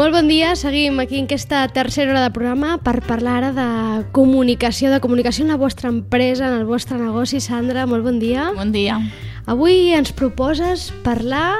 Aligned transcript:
Molt 0.00 0.14
bon 0.14 0.30
dia, 0.30 0.54
seguim 0.56 0.96
aquí 1.02 1.18
en 1.20 1.26
aquesta 1.26 1.58
tercera 1.68 2.14
hora 2.14 2.22
de 2.24 2.30
programa 2.32 2.78
per 2.80 3.02
parlar 3.04 3.34
ara 3.36 3.50
de 3.52 3.64
comunicació, 4.16 4.88
de 4.88 5.00
comunicació 5.04 5.44
en 5.44 5.50
la 5.52 5.58
vostra 5.60 5.90
empresa, 5.92 6.46
en 6.48 6.54
el 6.56 6.64
vostre 6.64 6.96
negoci. 6.96 7.36
Sandra, 7.44 7.84
molt 7.84 8.06
bon 8.06 8.16
dia. 8.16 8.46
Bon 8.56 8.72
dia. 8.72 8.96
Avui 9.44 9.92
ens 9.92 10.14
proposes 10.16 10.86
parlar 11.04 11.58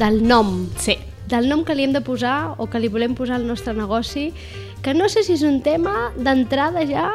del 0.00 0.22
nom, 0.24 0.70
Sí. 0.78 0.96
del 1.28 1.50
nom 1.50 1.66
que 1.68 1.74
li 1.74 1.84
hem 1.84 1.92
de 1.92 2.00
posar 2.00 2.54
o 2.56 2.70
que 2.70 2.80
li 2.80 2.88
volem 2.88 3.14
posar 3.14 3.36
al 3.36 3.46
nostre 3.46 3.74
negoci, 3.74 4.32
que 4.80 4.94
no 4.94 5.10
sé 5.10 5.22
si 5.22 5.34
és 5.34 5.42
un 5.42 5.60
tema 5.60 6.14
d'entrada 6.16 6.86
ja 6.88 7.12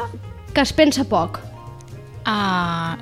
que 0.54 0.62
es 0.62 0.73
pensa 0.73 1.06
poc. 1.06 1.40
Uh, 2.28 3.02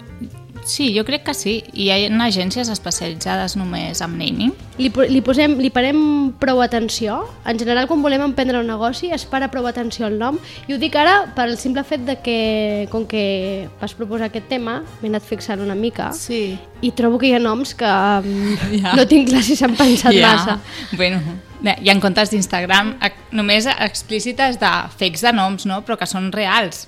sí, 0.66 0.90
jo 0.98 1.06
crec 1.06 1.24
que 1.24 1.34
sí. 1.38 1.56
I 1.74 1.88
hi 1.88 2.06
ha 2.08 2.26
agències 2.26 2.70
especialitzades 2.74 3.56
només 3.56 4.02
en 4.04 4.18
naming. 4.18 4.52
Li, 4.78 4.90
li, 5.10 5.22
posem, 5.24 5.56
li 5.62 5.70
parem 5.72 6.34
prou 6.42 6.60
atenció. 6.64 7.22
En 7.48 7.60
general, 7.62 7.88
quan 7.88 8.02
volem 8.04 8.24
emprendre 8.26 8.60
un 8.60 8.68
negoci, 8.68 9.12
es 9.16 9.24
para 9.30 9.48
prou 9.54 9.68
atenció 9.70 10.08
al 10.10 10.18
nom. 10.20 10.40
I 10.68 10.76
ho 10.76 10.80
dic 10.82 10.98
ara 11.00 11.32
per 11.38 11.48
el 11.48 11.58
simple 11.62 11.86
fet 11.88 12.04
de 12.08 12.18
que, 12.26 12.88
com 12.92 13.06
que 13.08 13.70
vas 13.80 13.96
proposar 13.96 14.28
aquest 14.32 14.50
tema, 14.52 14.82
m'he 15.02 15.14
anat 15.14 15.24
fixant 15.24 15.62
una 15.64 15.76
mica 15.78 16.12
Sí. 16.14 16.58
i 16.82 16.92
trobo 16.92 17.18
que 17.22 17.30
hi 17.30 17.36
ha 17.38 17.40
noms 17.40 17.74
que 17.78 17.86
um, 17.88 18.58
Ja. 18.82 18.96
no 18.98 19.06
tinc 19.08 19.30
clar 19.30 19.44
si 19.46 19.56
s'han 19.56 19.78
pensat 19.78 20.18
massa. 20.20 20.60
Bueno, 20.98 21.22
hi 21.64 21.90
ha 21.90 22.00
comptes 22.02 22.34
d'Instagram 22.34 22.96
només 23.32 23.70
explícites 23.78 24.60
de 24.60 24.74
fakes 24.98 25.24
de 25.26 25.34
noms, 25.34 25.66
no? 25.70 25.82
però 25.86 25.98
que 25.98 26.10
són 26.10 26.32
reals. 26.36 26.88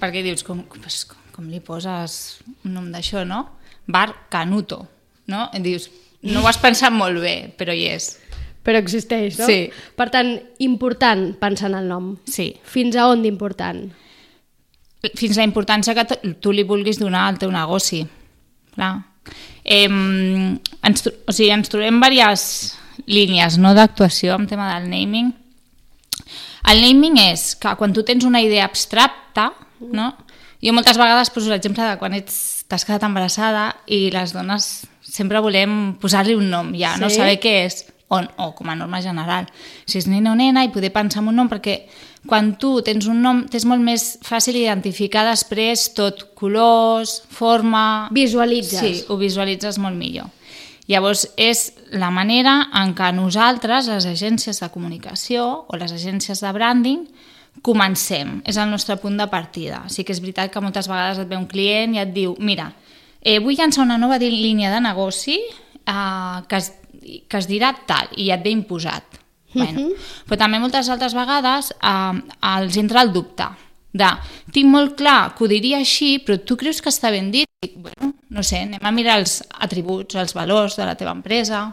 Perquè 0.00 0.22
dius, 0.24 0.42
com, 0.44 0.60
com, 0.68 0.82
com, 0.82 1.25
com 1.36 1.50
li 1.52 1.60
poses 1.60 2.40
un 2.64 2.74
nom 2.74 2.88
d'això, 2.92 3.26
no? 3.28 3.44
Bar 3.86 4.08
Canuto, 4.32 4.80
no? 5.30 5.46
I 5.54 5.60
dius, 5.62 5.90
no 6.26 6.42
ho 6.42 6.48
has 6.48 6.58
pensat 6.58 6.94
molt 6.94 7.20
bé, 7.22 7.36
però 7.56 7.76
hi 7.76 7.86
és. 7.92 8.14
Però 8.66 8.80
existeix, 8.82 9.36
no? 9.38 9.46
Sí. 9.46 9.68
Per 9.94 10.08
tant, 10.10 10.32
important 10.64 11.28
pensar 11.38 11.68
en 11.70 11.78
el 11.78 11.92
nom. 11.92 12.10
Sí. 12.26 12.48
Fins 12.66 12.98
a 12.98 13.06
on 13.12 13.22
d'important? 13.22 13.84
fins 15.14 15.36
la 15.38 15.46
importància 15.46 15.94
que 15.94 16.34
tu 16.42 16.52
li 16.52 16.64
vulguis 16.66 16.98
donar 16.98 17.26
al 17.28 17.38
teu 17.38 17.52
negoci. 17.52 18.02
Clar. 18.74 18.94
Eh, 19.62 19.86
ens, 19.86 21.06
o 21.06 21.34
sigui, 21.34 21.50
ens 21.54 21.70
trobem 21.70 22.00
diverses 22.02 22.76
línies 23.06 23.58
no, 23.60 23.74
d'actuació 23.76 24.38
en 24.38 24.46
tema 24.50 24.72
del 24.74 24.88
naming. 24.90 25.32
El 26.66 26.82
naming 26.82 27.20
és 27.22 27.52
que 27.60 27.76
quan 27.78 27.94
tu 27.94 28.02
tens 28.06 28.24
una 28.26 28.42
idea 28.42 28.66
abstracta, 28.66 29.52
no? 29.80 30.12
Jo 30.62 30.72
moltes 30.72 30.98
vegades 30.98 31.30
poso 31.30 31.50
l'exemple 31.52 31.84
de 31.84 31.98
quan 32.00 32.14
ets 32.16 32.64
t'has 32.68 32.84
quedat 32.84 33.04
embarassada 33.06 33.76
i 33.86 34.10
les 34.10 34.32
dones 34.34 34.86
sempre 35.02 35.40
volem 35.40 35.94
posar-li 36.02 36.34
un 36.34 36.48
nom 36.50 36.72
ja, 36.74 36.96
no 36.98 37.10
Sí. 37.10 37.16
saber 37.20 37.38
què 37.40 37.52
és, 37.66 37.84
o, 38.08 38.20
o 38.38 38.52
com 38.54 38.68
a 38.70 38.74
norma 38.78 39.00
general. 39.02 39.46
Si 39.86 39.98
és 39.98 40.06
nena 40.06 40.32
o 40.32 40.36
nena 40.38 40.62
i 40.64 40.70
poder 40.70 40.92
pensar 40.94 41.22
en 41.22 41.28
un 41.32 41.36
nom, 41.36 41.48
perquè 41.50 41.86
quan 42.26 42.52
tu 42.58 42.80
tens 42.82 43.06
un 43.10 43.20
nom 43.22 43.44
tens 43.50 43.64
molt 43.66 43.82
més 43.82 44.18
fàcil 44.22 44.56
identificar 44.60 45.24
després 45.26 45.88
tot 45.94 46.34
colors, 46.38 47.22
forma... 47.30 48.08
Visualitzes. 48.14 48.80
Sí, 48.80 49.04
ho 49.08 49.16
visualitzes 49.18 49.78
molt 49.82 49.96
millor. 49.98 50.30
Llavors, 50.86 51.24
és 51.36 51.72
la 51.98 52.12
manera 52.14 52.68
en 52.78 52.94
què 52.94 53.10
nosaltres, 53.14 53.88
les 53.90 54.06
agències 54.06 54.60
de 54.62 54.68
comunicació 54.70 55.66
o 55.66 55.76
les 55.78 55.90
agències 55.90 56.42
de 56.42 56.52
branding, 56.54 57.06
comencem. 57.62 58.40
És 58.44 58.58
el 58.60 58.70
nostre 58.70 58.96
punt 59.00 59.16
de 59.18 59.28
partida. 59.32 59.84
Sí 59.92 60.04
que 60.04 60.14
és 60.14 60.22
veritat 60.22 60.52
que 60.52 60.62
moltes 60.64 60.88
vegades 60.90 61.22
et 61.22 61.28
ve 61.30 61.38
un 61.38 61.48
client 61.50 61.96
i 61.96 62.02
et 62.02 62.12
diu 62.14 62.36
mira, 62.38 62.70
eh, 63.20 63.38
vull 63.40 63.56
llançar 63.58 63.84
una 63.84 63.98
nova 63.98 64.18
línia 64.22 64.72
de 64.72 64.80
negoci 64.80 65.38
eh, 65.38 66.38
que, 66.48 66.56
es, 66.56 66.72
que 67.28 67.38
es 67.38 67.48
dirà 67.48 67.74
tal, 67.86 68.10
i 68.16 68.30
et 68.30 68.42
ve 68.44 68.54
imposat. 68.54 69.22
Bueno, 69.56 69.86
però 70.28 70.36
també 70.36 70.58
moltes 70.60 70.90
altres 70.92 71.14
vegades 71.16 71.70
eh, 71.80 72.18
els 72.56 72.76
entra 72.76 73.06
el 73.06 73.14
dubte 73.14 73.46
de 73.96 74.10
tinc 74.52 74.70
molt 74.70 74.96
clar 74.98 75.34
que 75.36 75.44
ho 75.44 75.50
diria 75.50 75.80
així, 75.80 76.16
però 76.24 76.38
tu 76.44 76.56
creus 76.60 76.82
que 76.82 76.92
està 76.92 77.10
ben 77.14 77.30
dit? 77.32 77.48
I, 77.64 77.72
bueno, 77.74 78.12
no 78.36 78.44
sé, 78.44 78.62
anem 78.66 78.84
a 78.84 78.92
mirar 78.94 79.18
els 79.22 79.40
atributs, 79.64 80.18
els 80.20 80.36
valors 80.36 80.76
de 80.78 80.86
la 80.88 80.96
teva 80.98 81.14
empresa. 81.16 81.66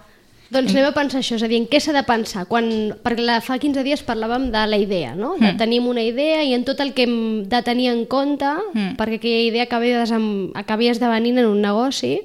Doncs 0.51 0.71
anem 0.73 0.85
a 0.85 0.93
pensar 0.93 1.19
això, 1.21 1.35
és 1.35 1.43
a 1.43 1.47
dir, 1.47 1.57
en 1.61 1.67
què 1.67 1.79
s'ha 1.81 1.93
de 1.95 2.03
pensar? 2.05 2.45
Quan, 2.45 2.67
perquè 3.03 3.23
la, 3.25 3.39
fa 3.41 3.57
15 3.57 3.83
dies 3.83 4.03
parlàvem 4.05 4.51
de 4.53 4.65
la 4.69 4.77
idea, 4.77 5.15
no? 5.15 5.35
De, 5.39 5.53
mm. 5.53 5.57
Tenim 5.57 5.87
una 5.87 6.03
idea 6.03 6.43
i 6.43 6.53
en 6.53 6.63
tot 6.67 6.79
el 6.83 6.93
que 6.93 7.07
hem 7.07 7.43
de 7.49 7.61
tenir 7.65 7.87
en 7.89 8.05
compte, 8.05 8.45
mm. 8.73 8.95
perquè 8.99 9.17
aquella 9.21 9.47
idea 9.47 9.63
acabi, 9.65 9.93
desem, 9.95 10.27
acabi 10.53 10.89
esdevenint 10.91 11.39
en 11.41 11.47
un 11.49 11.61
negoci, 11.63 12.19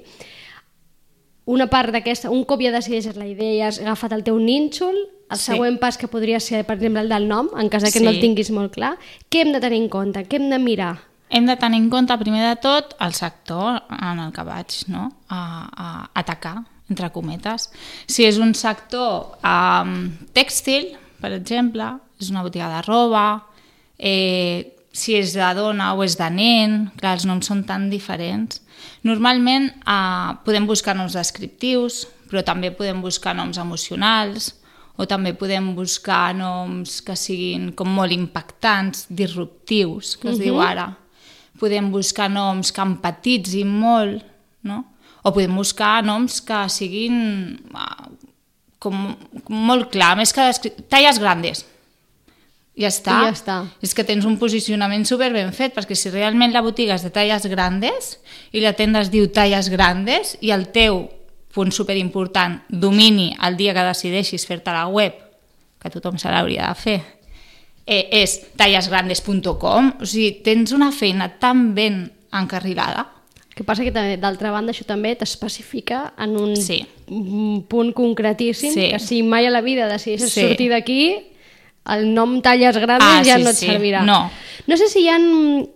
una 1.49 1.67
part 1.73 1.95
d'aquesta, 1.95 2.29
un 2.29 2.45
cop 2.45 2.61
ja 2.61 2.73
decideixes 2.75 3.17
la 3.17 3.27
idea 3.27 3.55
i 3.55 3.63
has 3.65 3.79
agafat 3.81 4.13
el 4.13 4.25
teu 4.27 4.37
nínxol, 4.39 4.97
el 5.31 5.37
Sí. 5.39 5.53
següent 5.53 5.79
pas 5.81 5.97
que 5.97 6.09
podria 6.09 6.41
ser, 6.41 6.65
per 6.67 6.77
exemple, 6.77 7.01
el 7.01 7.09
del 7.09 7.29
nom, 7.29 7.49
en 7.57 7.69
cas 7.69 7.85
que 7.93 8.01
no 8.01 8.11
el 8.11 8.17
Sí. 8.17 8.21
tinguis 8.21 8.51
molt 8.51 8.73
clar, 8.75 8.99
què 9.31 9.41
hem 9.47 9.53
de 9.53 9.61
tenir 9.61 9.81
en 9.83 9.89
compte? 9.89 10.27
Què 10.29 10.37
hem 10.37 10.51
de 10.51 10.59
mirar? 10.59 10.99
Hem 11.31 11.47
de 11.47 11.57
tenir 11.57 11.79
en 11.81 11.91
compte, 11.91 12.17
primer 12.19 12.45
de 12.47 12.57
tot, 12.61 12.95
el 13.01 13.13
sector 13.13 13.83
en 13.91 14.19
el 14.19 14.33
que 14.33 14.43
vaig 14.43 14.85
no? 14.89 15.13
a, 15.29 15.69
a 15.77 16.11
atacar, 16.15 16.65
entre 16.89 17.11
cometes. 17.13 17.69
Si 18.09 18.25
és 18.25 18.39
un 18.41 18.55
sector 18.57 19.39
um, 19.45 19.95
tèxtil, 20.37 20.95
per 21.21 21.33
exemple, 21.37 21.93
és 22.21 22.31
una 22.33 22.43
botiga 22.47 22.69
de 22.73 22.83
roba, 22.87 23.27
eh, 23.99 24.75
si 24.93 25.15
és 25.19 25.35
de 25.37 25.49
dona 25.55 25.93
o 25.95 26.03
és 26.03 26.17
de 26.19 26.29
nen, 26.33 26.79
clar, 26.99 27.17
els 27.19 27.27
noms 27.29 27.47
són 27.47 27.65
tan 27.69 27.89
diferents. 27.93 28.63
Normalment 29.07 29.69
eh, 29.71 30.31
podem 30.47 30.67
buscar 30.67 30.97
noms 30.99 31.17
descriptius, 31.19 32.07
però 32.29 32.43
també 32.45 32.73
podem 32.75 33.03
buscar 33.05 33.35
noms 33.37 33.61
emocionals, 33.61 34.53
o 34.99 35.07
també 35.07 35.33
podem 35.39 35.71
buscar 35.77 36.35
noms 36.35 36.99
que 37.07 37.15
siguin 37.15 37.71
com 37.79 37.91
molt 37.95 38.13
impactants, 38.13 39.07
disruptius, 39.09 40.17
que 40.17 40.29
es 40.29 40.35
uh 40.37 40.41
-huh. 40.41 40.45
diu 40.45 40.61
ara. 40.61 40.97
Podem 41.59 41.91
buscar 41.91 42.29
noms 42.31 42.73
que 42.73 42.83
empatitzin 42.83 43.69
molt, 43.69 44.25
no? 44.63 44.85
O 45.23 45.33
podem 45.33 45.55
buscar 45.55 46.03
noms 46.07 46.39
que 46.45 46.61
siguin 46.71 47.59
ah, 47.75 48.09
com, 48.79 49.17
com 49.45 49.67
molt 49.71 49.91
clar, 49.93 50.15
més 50.19 50.33
que 50.35 50.71
talles 50.91 51.19
grandes. 51.21 51.65
Ja 52.79 52.93
està. 52.93 53.17
I 53.19 53.27
ja 53.27 53.35
està. 53.35 53.57
És 53.83 53.95
que 53.97 54.07
tens 54.07 54.27
un 54.29 54.39
posicionament 54.39 55.05
super 55.09 55.33
ben 55.35 55.51
fet, 55.57 55.75
perquè 55.75 55.97
si 55.99 56.13
realment 56.15 56.55
la 56.55 56.63
botiga 56.63 56.95
és 56.95 57.05
de 57.07 57.11
talles 57.15 57.49
grandes 57.51 58.17
i 58.55 58.63
la 58.63 58.75
tenda 58.79 59.03
es 59.03 59.11
diu 59.11 59.27
talles 59.35 59.71
grandes 59.73 60.37
i 60.41 60.53
el 60.55 60.69
teu 60.75 61.09
punt 61.55 61.73
superimportant, 61.75 62.61
domini 62.69 63.33
el 63.43 63.57
dia 63.59 63.75
que 63.75 63.87
decideixis 63.89 64.45
fer-te 64.47 64.71
la 64.71 64.87
web, 64.87 65.17
que 65.83 65.91
tothom 65.91 66.19
se 66.21 66.31
l'hauria 66.31 66.69
de 66.71 66.79
fer, 66.79 66.99
eh, 67.83 68.05
és 68.21 68.37
tallesgrandes.com, 68.61 69.95
o 69.99 70.07
sigui, 70.07 70.37
tens 70.47 70.75
una 70.77 70.93
feina 70.95 71.33
tan 71.41 71.73
ben 71.75 72.05
encarrilada 72.37 73.09
que 73.59 73.65
passa 73.67 73.83
que 73.83 73.91
d'altra 73.91 74.53
banda 74.55 74.71
això 74.71 74.85
també 74.87 75.17
t'especifica 75.19 76.13
en 76.17 76.37
un, 76.39 76.55
Sí. 76.57 76.85
un 77.11 77.65
punt 77.67 77.91
concretíssim 77.93 78.71
Sí. 78.73 78.91
que 78.93 78.99
si 79.03 79.23
mai 79.27 79.47
a 79.47 79.51
la 79.51 79.61
vida 79.61 79.89
decideixes 79.91 80.31
Sí. 80.33 80.41
sortir 80.47 80.71
d'aquí 80.71 81.27
el 81.89 82.13
nom 82.15 82.41
talles 82.41 82.77
grandes 82.77 83.09
Ah, 83.09 83.23
ja 83.25 83.37
sí, 83.39 83.43
no 83.43 83.51
et 83.51 83.57
sí. 83.57 83.67
servirà. 83.67 84.05
No. 84.05 84.31
no 84.69 84.77
sé 84.77 84.87
si 84.89 85.01
hi 85.01 85.09
ha 85.09 85.19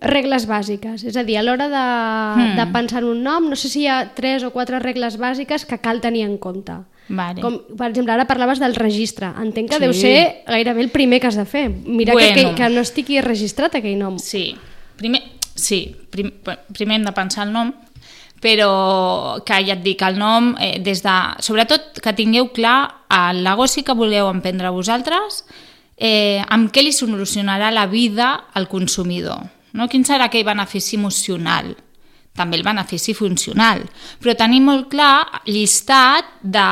regles 0.01 0.47
bàsiques, 0.47 1.03
és 1.03 1.17
a 1.17 1.23
dir, 1.23 1.37
a 1.39 1.43
l'hora 1.43 1.67
de, 1.67 2.41
Hmm. 2.41 2.55
de 2.55 2.65
pensar 2.71 3.01
en 3.01 3.09
un 3.09 3.23
nom, 3.23 3.49
no 3.49 3.55
sé 3.55 3.67
si 3.67 3.81
hi 3.81 3.87
ha 3.87 4.13
tres 4.15 4.43
o 4.43 4.51
quatre 4.51 4.79
regles 4.79 5.17
bàsiques 5.17 5.65
que 5.65 5.79
cal 5.79 5.99
tenir 5.99 6.21
en 6.23 6.37
compte. 6.37 6.71
Vale. 7.09 7.41
Com, 7.41 7.57
per 7.75 7.89
exemple, 7.89 8.13
ara 8.13 8.27
parlaves 8.27 8.59
del 8.59 8.75
registre. 8.75 9.27
Entenc 9.41 9.69
que 9.71 9.75
Sí. 9.75 9.81
deu 9.81 9.93
ser 9.93 10.43
gairebé 10.47 10.81
el 10.83 10.89
primer 10.89 11.19
que 11.19 11.27
has 11.27 11.35
de 11.35 11.45
fer. 11.45 11.69
Mira 11.69 12.13
que, 12.15 12.31
Bueno. 12.31 12.49
que, 12.51 12.55
que 12.63 12.69
no 12.69 12.79
estigui 12.81 13.19
registrat 13.19 13.75
aquell 13.75 13.97
nom. 13.97 14.19
Sí, 14.19 14.55
primer, 14.95 15.21
sí, 15.63 15.85
prim, 16.11 16.31
primer 16.75 16.99
hem 16.99 17.07
de 17.07 17.15
pensar 17.15 17.47
el 17.47 17.53
nom, 17.55 17.71
però 18.43 19.39
que 19.47 19.61
ja 19.63 19.77
et 19.77 19.83
dic, 19.85 20.01
el 20.03 20.19
nom, 20.19 20.51
eh, 20.59 20.77
des 20.83 21.01
de, 21.05 21.15
sobretot 21.45 22.01
que 22.03 22.15
tingueu 22.17 22.49
clar 22.55 23.05
el 23.13 23.43
negoci 23.45 23.85
que 23.87 23.95
voleu 23.95 24.27
emprendre 24.27 24.73
vosaltres, 24.75 25.45
eh, 25.95 26.43
amb 26.51 26.71
què 26.73 26.83
li 26.83 26.91
solucionarà 26.91 27.71
la 27.71 27.87
vida 27.87 28.33
al 28.53 28.67
consumidor. 28.67 29.47
No? 29.73 29.87
Quin 29.89 30.03
serà 30.05 30.27
aquell 30.27 30.45
benefici 30.45 30.99
emocional? 30.99 31.71
També 32.35 32.57
el 32.57 32.65
benefici 32.65 33.13
funcional. 33.13 33.83
Però 34.19 34.35
tenir 34.35 34.61
molt 34.65 34.89
clar 34.91 35.43
llistat 35.47 36.39
de... 36.41 36.67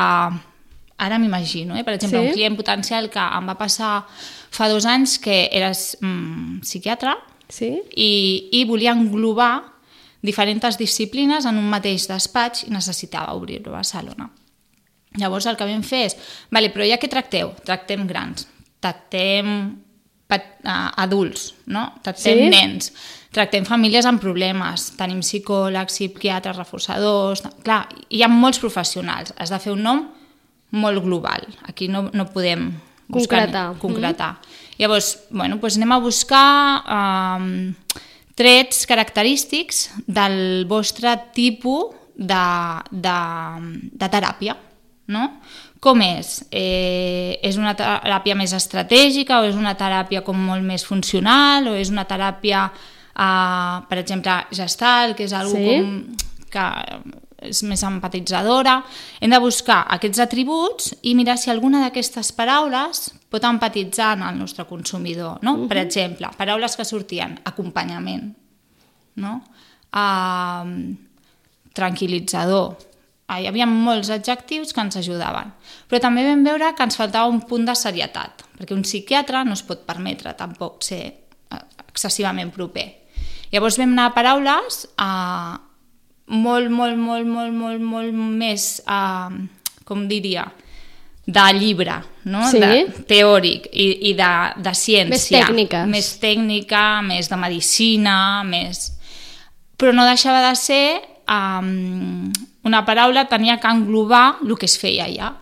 Ara 1.02 1.18
m'imagino, 1.18 1.74
eh? 1.74 1.82
per 1.82 1.96
exemple, 1.96 2.20
Sí? 2.20 2.28
un 2.28 2.34
client 2.36 2.56
potencial 2.56 3.08
que 3.10 3.18
em 3.18 3.48
va 3.48 3.56
passar 3.58 4.04
fa 4.52 4.68
dos 4.70 4.84
anys 4.86 5.16
que 5.18 5.48
eres 5.50 5.96
mm, 5.98 6.60
psiquiatre 6.62 7.16
Sí? 7.52 7.68
i, 7.92 8.12
i 8.56 8.64
volia 8.64 8.94
englobar 8.96 9.60
diferents 10.24 10.78
disciplines 10.80 11.44
en 11.44 11.58
un 11.60 11.68
mateix 11.68 12.06
despatx 12.08 12.64
i 12.68 12.72
necessitava 12.72 13.34
obrir-lo 13.36 13.74
a 13.74 13.80
Barcelona. 13.80 14.30
Llavors 15.20 15.46
el 15.50 15.58
que 15.60 15.68
vam 15.68 15.82
fer 15.84 16.06
és, 16.06 16.14
vale, 16.54 16.70
però 16.72 16.86
ja 16.88 16.96
què 16.96 17.10
tracteu? 17.12 17.50
Tractem 17.66 18.06
grans, 18.08 18.46
tractem 18.80 19.50
adults, 20.32 21.50
no? 21.68 21.90
tractem 22.00 22.38
Sí? 22.38 22.46
nens, 22.48 22.92
tractem 23.34 23.66
famílies 23.68 24.06
amb 24.08 24.22
problemes, 24.22 24.94
tenim 24.96 25.20
psicòlegs, 25.20 25.98
psiquiatres, 25.98 26.56
reforçadors... 26.56 27.44
Clar, 27.66 27.82
hi 28.08 28.22
ha 28.24 28.30
molts 28.32 28.62
professionals, 28.62 29.34
has 29.36 29.52
de 29.52 29.60
fer 29.60 29.74
un 29.74 29.84
nom 29.84 30.06
molt 30.72 31.04
global. 31.04 31.44
Aquí 31.68 31.90
no, 31.92 32.06
no 32.16 32.30
podem 32.32 32.70
Concretar. 33.12 33.78
concretar. 33.78 34.32
Mm. 34.32 34.60
Llavors, 34.80 35.12
bueno, 35.30 35.58
doncs 35.60 35.76
anem 35.78 35.92
a 35.92 35.98
buscar 36.02 36.46
um, 36.88 37.74
trets 38.34 38.86
característics 38.88 39.90
del 40.06 40.64
vostre 40.66 41.12
tipus 41.36 41.94
de, 42.16 42.46
de, 42.90 43.18
de 43.92 44.08
teràpia, 44.08 44.56
no? 45.12 45.28
Com 45.82 45.98
és? 46.04 46.44
Eh, 46.54 47.38
és 47.42 47.56
una 47.58 47.74
teràpia 47.74 48.36
més 48.38 48.52
estratègica 48.54 49.40
o 49.42 49.48
és 49.48 49.56
una 49.58 49.74
teràpia 49.74 50.22
com 50.22 50.38
molt 50.38 50.62
més 50.62 50.84
funcional 50.86 51.66
o 51.72 51.74
és 51.74 51.90
una 51.90 52.04
teràpia, 52.06 52.68
eh, 53.18 53.76
per 53.88 53.98
exemple, 53.98 54.36
gestal, 54.54 55.16
que 55.18 55.26
és 55.26 55.32
algo 55.34 55.58
Sí. 55.58 55.66
com 55.66 56.16
que 56.52 56.66
és 57.48 57.62
més 57.66 57.82
empatitzadora. 57.86 58.78
Hem 59.20 59.32
de 59.32 59.40
buscar 59.42 59.82
aquests 59.96 60.22
atributs 60.24 60.92
i 61.02 61.14
mirar 61.18 61.38
si 61.40 61.50
alguna 61.50 61.82
d'aquestes 61.84 62.32
paraules 62.36 63.08
pot 63.32 63.44
empatitzar 63.48 64.12
en 64.16 64.26
el 64.28 64.38
nostre 64.38 64.66
consumidor. 64.68 65.38
No? 65.42 65.54
Uh 65.54 65.58
-huh. 65.64 65.68
Per 65.68 65.78
exemple, 65.78 66.28
paraules 66.36 66.76
que 66.76 66.84
sortien 66.84 67.40
acompanyament, 67.44 68.34
no? 69.14 69.42
Uh, 69.92 70.96
tranquil·litzador. 71.74 72.76
Ah, 73.26 73.40
Hi 73.40 73.46
havia 73.46 73.66
molts 73.66 74.10
adjectius 74.10 74.72
que 74.72 74.80
ens 74.80 74.96
ajudaven. 74.96 75.52
Però 75.88 76.00
també 76.00 76.24
vam 76.26 76.44
veure 76.44 76.74
que 76.74 76.82
ens 76.82 76.96
faltava 76.96 77.30
un 77.32 77.40
punt 77.40 77.64
de 77.64 77.74
serietat, 77.74 78.44
perquè 78.58 78.74
un 78.74 78.82
psiquiatre 78.82 79.44
no 79.44 79.52
es 79.52 79.62
pot 79.62 79.86
permetre 79.86 80.34
tampoc 80.34 80.82
ser 80.82 81.02
eh, 81.06 81.62
excessivament 81.88 82.52
proper. 82.52 82.86
Llavors 83.52 83.78
vam 83.78 83.92
anar 83.92 84.10
a 84.10 84.14
paraules 84.14 84.86
eh, 84.96 85.56
molt, 86.32 86.70
molt, 86.72 86.96
molt, 86.96 87.26
molt, 87.28 87.52
molt, 87.52 87.82
molt 87.84 88.12
més, 88.16 88.80
eh, 88.88 89.38
com 89.84 90.08
diria, 90.08 90.46
de 91.26 91.44
llibre, 91.54 92.00
no? 92.24 92.42
Sí. 92.50 92.58
de, 92.58 92.86
teòric 93.06 93.68
i, 93.70 93.86
i 94.10 94.14
de, 94.18 94.32
de 94.64 94.72
ciència. 94.74 95.12
Més 95.12 95.28
tècniques. 95.30 95.86
Més 95.90 96.08
tècnica, 96.22 96.86
més 97.06 97.30
de 97.30 97.38
medicina, 97.38 98.16
més... 98.46 98.88
Però 99.78 99.92
no 99.94 100.06
deixava 100.06 100.42
de 100.48 100.54
ser 100.58 100.86
um, 101.26 102.30
una 102.66 102.82
paraula, 102.86 103.26
tenia 103.30 103.58
que 103.62 103.70
englobar 103.70 104.42
el 104.42 104.56
que 104.58 104.66
es 104.70 104.76
feia 104.78 105.06
allà. 105.08 105.32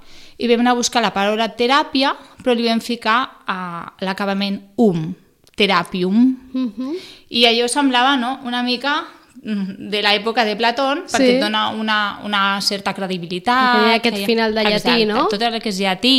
I 0.41 0.49
vam 0.49 0.63
anar 0.65 0.73
a 0.73 0.81
buscar 0.81 1.03
la 1.05 1.13
paraula 1.13 1.51
teràpia, 1.57 2.15
però 2.41 2.55
li 2.57 2.69
vam 2.69 2.81
ficar 2.81 3.19
a 3.45 3.59
l'acabament 4.05 4.61
um, 4.81 5.11
teràpium. 5.57 6.21
Uh 6.53 6.69
-huh. 6.77 6.95
I 7.29 7.45
allò 7.47 7.69
semblava 7.69 8.17
no, 8.17 8.39
una 8.45 8.63
mica 8.63 9.05
de 9.43 10.03
l'època 10.05 10.45
de 10.45 10.57
Platón, 10.57 11.05
perquè 11.09 11.25
Sí. 11.25 11.37
et 11.37 11.41
dona 11.41 11.71
una, 11.71 12.21
una 12.25 12.61
certa 12.61 12.93
credibilitat. 12.93 13.77
Perquè 13.77 13.93
ha 13.93 13.99
aquest 14.01 14.17
que 14.17 14.27
final 14.27 14.55
de 14.55 14.65
llatí, 14.65 14.77
Exacte, 14.77 15.07
no? 15.07 15.29
Tot 15.29 15.43
el 15.43 15.61
que 15.61 15.71
és 15.71 15.79
llatí, 15.81 16.19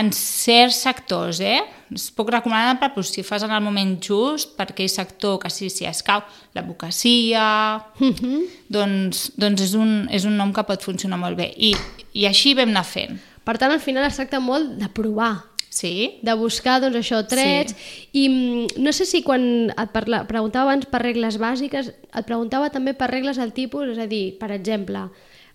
en 0.00 0.10
certs 0.16 0.78
sectors, 0.86 1.40
eh? 1.40 1.60
És 1.92 2.10
poc 2.16 2.30
recomanable 2.32 2.88
però 2.94 3.02
si 3.04 3.22
fas 3.22 3.42
en 3.44 3.50
el 3.52 3.60
moment 3.60 3.98
just 4.00 4.56
per 4.56 4.70
aquell 4.70 4.88
sector 4.88 5.38
que 5.38 5.50
sí, 5.50 5.68
sí 5.68 5.84
escau, 5.84 6.22
l'advocacia... 6.54 7.84
Uh 8.00 8.08
-huh. 8.08 8.40
doncs, 8.68 9.32
doncs 9.36 9.60
és, 9.60 9.74
un, 9.74 10.08
és 10.10 10.24
un 10.24 10.36
nom 10.36 10.52
que 10.52 10.64
pot 10.64 10.82
funcionar 10.82 11.18
molt 11.18 11.36
bé. 11.36 11.52
I, 11.56 11.76
i 12.14 12.26
així 12.26 12.54
vam 12.54 12.70
anar 12.70 12.84
fent. 12.84 13.20
Per 13.44 13.58
tant, 13.58 13.72
al 13.72 13.80
final 13.80 14.04
es 14.04 14.16
tracta 14.16 14.40
molt 14.40 14.78
de 14.78 14.88
provar, 14.88 15.42
Sí? 15.72 16.18
de 16.20 16.34
buscar 16.36 16.82
doncs, 16.82 16.98
això, 17.00 17.22
trets, 17.26 17.72
i 18.12 18.26
mm, 18.28 18.66
no 18.84 18.92
sé 18.92 19.06
si 19.08 19.22
quan 19.24 19.70
et 19.72 19.88
parla, 19.94 20.26
preguntava 20.28 20.68
abans 20.68 20.84
per 20.84 21.00
regles 21.00 21.38
bàsiques, 21.40 21.88
et 22.12 22.26
preguntava 22.28 22.68
també 22.68 22.92
per 22.92 23.08
regles 23.10 23.38
del 23.40 23.54
tipus, 23.56 23.88
és 23.94 23.98
a 23.98 24.04
dir, 24.06 24.36
per 24.38 24.50
exemple, 24.52 25.06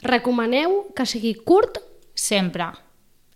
recomaneu 0.02 0.88
que 0.96 1.06
sigui 1.06 1.36
curt, 1.46 1.78
Sempre. 2.18 2.66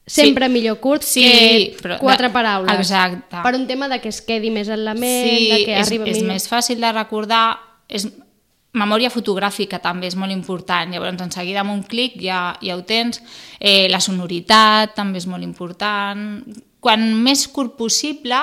sempre 0.07 0.50
millor 0.50 0.80
curt 0.81 1.04
Sí, 1.06 1.22
que 1.22 1.78
però 1.83 2.00
quatre 2.00 2.28
de- 2.30 2.33
paraules. 2.33 2.80
exacte. 2.80 3.38
Per 3.44 3.54
un 3.56 3.68
tema 3.68 3.88
de 3.88 4.01
que 4.01 4.10
es 4.10 4.22
quedi 4.22 4.50
més 4.50 4.68
en 4.68 4.83
la 4.83 4.95
ment, 4.95 5.30
Sí, 5.30 5.50
de 5.51 5.66
que 5.66 5.78
és, 5.80 5.88
arriba 5.88 6.06
és 6.10 6.18
millor. 6.18 6.33
més 6.33 6.50
fàcil 6.50 6.80
de 6.81 6.92
recordar, 6.92 7.60
és, 7.88 8.07
memòria 8.74 9.10
fotogràfica 9.12 9.80
també 9.83 10.07
és 10.07 10.16
molt 10.16 10.31
important, 10.31 10.89
llavors 10.92 11.22
en 11.22 11.31
seguida 11.31 11.60
amb 11.62 11.72
un 11.74 11.83
clic 11.83 12.13
ja, 12.22 12.57
ja 12.62 12.75
ho 12.78 12.83
tens, 12.83 13.22
eh, 13.60 13.88
la 13.89 14.00
sonoritat 14.00 14.95
també 14.95 15.18
és 15.19 15.28
molt 15.28 15.44
important, 15.44 16.42
quan 16.81 17.04
més 17.24 17.45
curt 17.54 17.78
possible, 17.78 18.42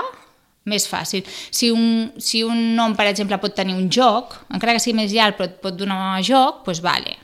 més 0.69 0.87
fàcil. 0.89 1.25
Si 1.27 1.71
un, 1.75 2.13
si 2.23 2.45
un 2.47 2.59
nom, 2.77 2.95
per 2.97 3.09
exemple, 3.11 3.39
pot 3.43 3.55
tenir 3.57 3.77
un 3.77 3.89
joc, 3.93 4.37
encara 4.55 4.77
que 4.77 4.83
sigui 4.85 4.99
més 5.01 5.15
llarg 5.15 5.39
però 5.39 5.49
et 5.49 5.59
pot 5.65 5.77
donar 5.77 6.21
joc, 6.27 6.63
doncs 6.67 6.83
vale, 6.85 7.17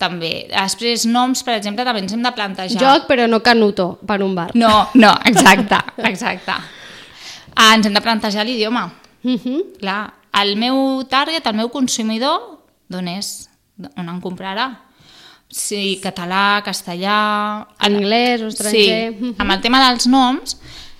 també. 0.00 0.32
Després, 0.50 1.06
noms, 1.08 1.42
per 1.46 1.56
exemple, 1.58 1.86
també 1.86 2.02
ens 2.04 2.16
hem 2.16 2.24
de 2.24 2.32
plantejar. 2.36 2.80
Joc, 2.82 3.06
però 3.10 3.28
no 3.30 3.42
canuto, 3.44 3.94
per 4.06 4.20
un 4.24 4.34
bar. 4.36 4.50
No, 4.58 4.88
no, 4.98 5.12
exacte, 5.28 5.80
exacte. 6.10 6.56
Ah, 7.56 7.72
ens 7.74 7.88
hem 7.88 7.96
de 7.96 8.04
plantejar 8.04 8.44
l'idioma. 8.44 8.88
Uh 9.24 9.36
-huh. 9.36 9.60
Clar, 9.80 10.14
el 10.42 10.56
meu 10.56 11.04
target, 11.08 11.46
el 11.46 11.56
meu 11.56 11.70
consumidor, 11.70 12.60
d'on 12.88 13.08
és? 13.08 13.48
On 13.96 14.08
em 14.08 14.20
comprarà? 14.20 14.85
Sí, 15.48 15.98
català, 16.02 16.60
castellà... 16.66 17.66
Anglès 17.86 18.42
o 18.42 18.48
estranger. 18.50 19.14
Sí, 19.14 19.34
amb 19.38 19.52
el 19.54 19.60
tema 19.62 19.80
dels 19.86 20.08
noms 20.10 20.56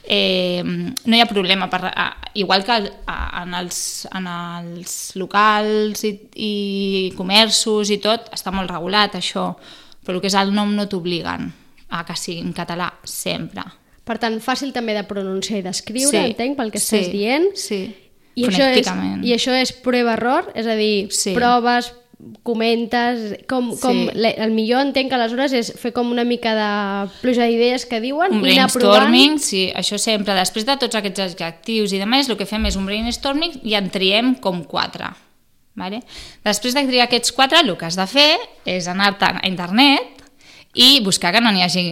eh, 0.06 0.62
no 0.64 1.16
hi 1.16 1.20
ha 1.20 1.26
problema. 1.26 1.69
Per, 1.70 1.81
a, 1.90 2.06
igual 2.34 2.64
que 2.64 2.76
a, 3.06 3.19
en, 3.43 3.54
els, 3.58 3.81
en 4.14 4.28
els 4.31 4.94
locals 5.19 6.04
i, 6.06 6.14
i 6.37 6.52
comerços 7.19 7.90
i 7.90 7.98
tot, 8.02 8.31
està 8.37 8.54
molt 8.54 8.70
regulat 8.70 9.19
això, 9.19 9.50
però 10.06 10.16
el 10.16 10.22
que 10.22 10.31
és 10.31 10.38
el 10.38 10.54
nom 10.54 10.72
no 10.76 10.87
t'obliguen 10.88 11.50
a 11.90 12.04
que 12.06 12.16
sigui 12.19 12.40
en 12.44 12.54
català 12.54 12.93
sempre. 13.06 13.66
Per 14.06 14.19
tant, 14.22 14.38
fàcil 14.43 14.70
també 14.75 14.94
de 14.94 15.02
pronunciar 15.06 15.58
i 15.58 15.64
d'escriure, 15.66 16.12
Sí, 16.14 16.31
entenc, 16.31 16.56
pel 16.58 16.70
que 16.70 16.78
sí, 16.78 16.94
estàs 16.94 17.10
dient. 17.10 17.48
Sí, 17.58 17.81
I 18.37 18.44
això, 18.46 18.66
és. 18.70 18.87
I 19.26 19.32
això 19.34 19.54
és 19.56 19.72
prova-error? 19.82 20.52
És 20.54 20.66
a 20.69 20.76
dir, 20.78 21.08
Sí. 21.10 21.32
proves, 21.34 21.90
comentes... 22.43 23.35
Com, 23.49 23.71
com 23.79 23.97
Sí. 24.09 24.11
le- 24.15 24.35
el 24.43 24.53
millor 24.57 24.81
entenc 24.87 25.11
que 25.11 25.17
aleshores 25.19 25.53
és 25.53 25.73
fer 25.79 25.93
com 25.93 26.11
una 26.13 26.25
mica 26.25 26.55
de 26.57 27.11
pluja 27.21 27.45
d'idees 27.47 27.85
que 27.87 28.01
diuen 28.01 28.33
un 28.39 28.47
i 28.47 28.55
anar 28.57 28.71
provant... 28.73 29.06
brainstorming, 29.11 29.39
sí, 29.43 29.67
això 29.77 29.99
sempre. 30.01 30.35
Després 30.39 30.65
de 30.67 30.77
tots 30.81 30.96
aquests 30.96 31.20
adjectius 31.29 31.93
i 31.93 32.01
demés, 32.01 32.31
el 32.32 32.39
que 32.41 32.46
fem 32.49 32.65
és 32.67 32.77
un 32.81 32.87
brainstorming 32.89 33.61
i 33.65 33.77
en 33.79 33.91
triem 33.93 34.35
com 34.41 34.63
quatre. 34.65 35.13
Vale? 35.77 36.01
Després 36.44 36.73
de 36.73 36.87
triar 36.89 37.05
aquests 37.05 37.35
quatre, 37.37 37.61
el 37.61 37.75
que 37.77 37.85
has 37.85 37.99
de 38.01 38.06
fer 38.08 38.31
és 38.65 38.87
anar-te'n 38.89 39.43
a 39.43 39.49
internet 39.49 40.23
i 40.73 41.01
buscar 41.05 41.35
que 41.37 41.43
no 41.44 41.53
n'hi 41.53 41.63
hagi 41.67 41.91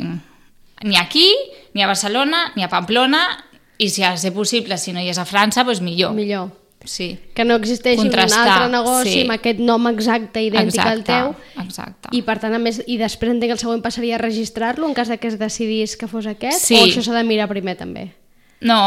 ni 0.85 0.97
aquí, 0.97 1.29
ni 1.75 1.83
a 1.85 1.87
Barcelona, 1.87 2.47
ni 2.57 2.65
a 2.65 2.69
Pamplona, 2.73 3.21
i 3.79 3.91
si 3.91 4.03
ha 4.03 4.13
de 4.13 4.19
ser 4.23 4.33
possible, 4.33 4.79
si 4.79 4.93
no 4.93 5.01
hi 5.05 5.09
és 5.13 5.19
a 5.21 5.25
França, 5.29 5.65
doncs 5.65 5.81
millor. 5.85 6.15
Millor. 6.17 6.49
Sí. 6.85 7.19
Que 7.35 7.45
no 7.45 7.57
Contrastar, 7.61 8.45
un 8.45 8.51
altre 8.51 8.69
negoci 8.73 9.13
sí. 9.13 9.21
amb 9.23 9.33
aquest 9.39 9.59
nom 9.61 9.87
exacte, 9.89 10.43
idèntic 10.45 10.81
al 10.85 10.99
Exacte, 11.01 11.13
teu. 11.13 11.63
exacte. 11.65 12.09
I 12.13 12.23
per 12.23 12.39
tant, 12.43 12.55
a 12.55 12.59
més, 12.61 12.83
i 12.87 12.99
després 13.01 13.33
entenc 13.33 13.49
que 13.51 13.57
el 13.57 13.63
següent 13.63 13.83
passaria 13.83 14.17
a 14.17 14.19
registrar-lo 14.23 14.87
en 14.87 14.95
cas 14.95 15.09
de 15.09 15.19
que 15.19 15.29
es 15.29 15.39
decidís 15.39 15.97
que 15.97 16.07
fos 16.09 16.27
aquest? 16.27 16.61
Sí. 16.67 16.77
O 16.77 16.85
això 16.85 17.03
s'ha 17.03 17.17
de 17.17 17.25
mirar 17.25 17.49
primer 17.49 17.77
també? 17.77 18.11
No, 18.61 18.81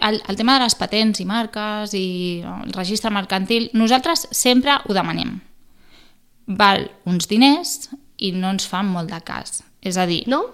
el, 0.00 0.20
el 0.28 0.36
tema 0.36 0.58
de 0.58 0.64
les 0.66 0.74
patents 0.76 1.20
i 1.20 1.24
marques 1.24 1.94
i 1.96 2.06
el 2.44 2.72
registre 2.76 3.10
mercantil, 3.10 3.70
nosaltres 3.72 4.28
sempre 4.30 4.76
ho 4.84 4.92
demanem. 4.94 5.38
Val 6.46 6.90
uns 7.08 7.26
diners 7.26 7.88
i 8.18 8.30
no 8.32 8.50
ens 8.54 8.68
fan 8.68 8.86
molt 8.86 9.10
de 9.10 9.18
cas. 9.24 9.62
És 9.82 9.96
a 9.96 10.06
dir, 10.06 10.22
No? 10.28 10.44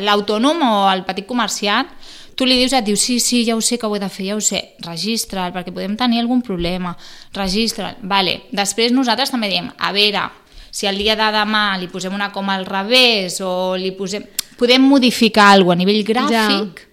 l'autònom 0.00 0.60
o 0.62 0.72
el 0.92 1.04
petit 1.06 1.26
comerciant, 1.26 1.88
tu 2.36 2.46
li 2.48 2.58
dius, 2.60 2.74
et 2.76 2.84
diu, 2.86 2.96
sí, 2.96 3.18
sí, 3.20 3.42
ja 3.46 3.56
ho 3.56 3.62
sé 3.64 3.78
que 3.78 3.86
ho 3.86 3.96
he 3.96 4.02
de 4.02 4.10
fer, 4.12 4.28
ja 4.30 4.36
ho 4.36 4.44
sé, 4.44 4.62
registra'l, 4.84 5.52
perquè 5.54 5.74
podem 5.74 5.96
tenir 6.00 6.22
algun 6.22 6.42
problema, 6.44 6.94
registra'l, 7.36 8.00
vale. 8.08 8.42
Després 8.52 8.94
nosaltres 8.94 9.32
també 9.32 9.50
diem, 9.52 9.68
a 9.78 9.92
veure, 9.92 10.28
si 10.72 10.88
el 10.88 10.96
dia 10.96 11.16
de 11.18 11.28
demà 11.34 11.66
li 11.80 11.90
posem 11.92 12.14
una 12.16 12.30
coma 12.32 12.56
al 12.56 12.64
revés 12.64 13.40
o 13.44 13.74
li 13.76 13.92
posem... 13.96 14.24
Podem 14.56 14.84
modificar 14.86 15.50
alguna 15.52 15.76
a 15.76 15.82
nivell 15.82 16.04
gràfic 16.06 16.88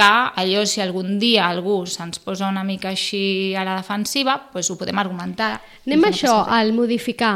que 0.00 0.02
allò, 0.02 0.64
si 0.64 0.80
algun 0.80 1.18
dia 1.18 1.48
algú 1.48 1.82
se'ns 1.86 2.20
posa 2.22 2.48
una 2.48 2.62
mica 2.64 2.90
així 2.94 3.54
a 3.58 3.64
la 3.66 3.76
defensiva, 3.80 4.36
doncs 4.52 4.70
ho 4.70 4.76
podem 4.78 4.98
argumentar. 5.02 5.56
Anem 5.86 6.06
a 6.06 6.12
això, 6.12 6.36
al 6.46 6.72
modificar. 6.76 7.34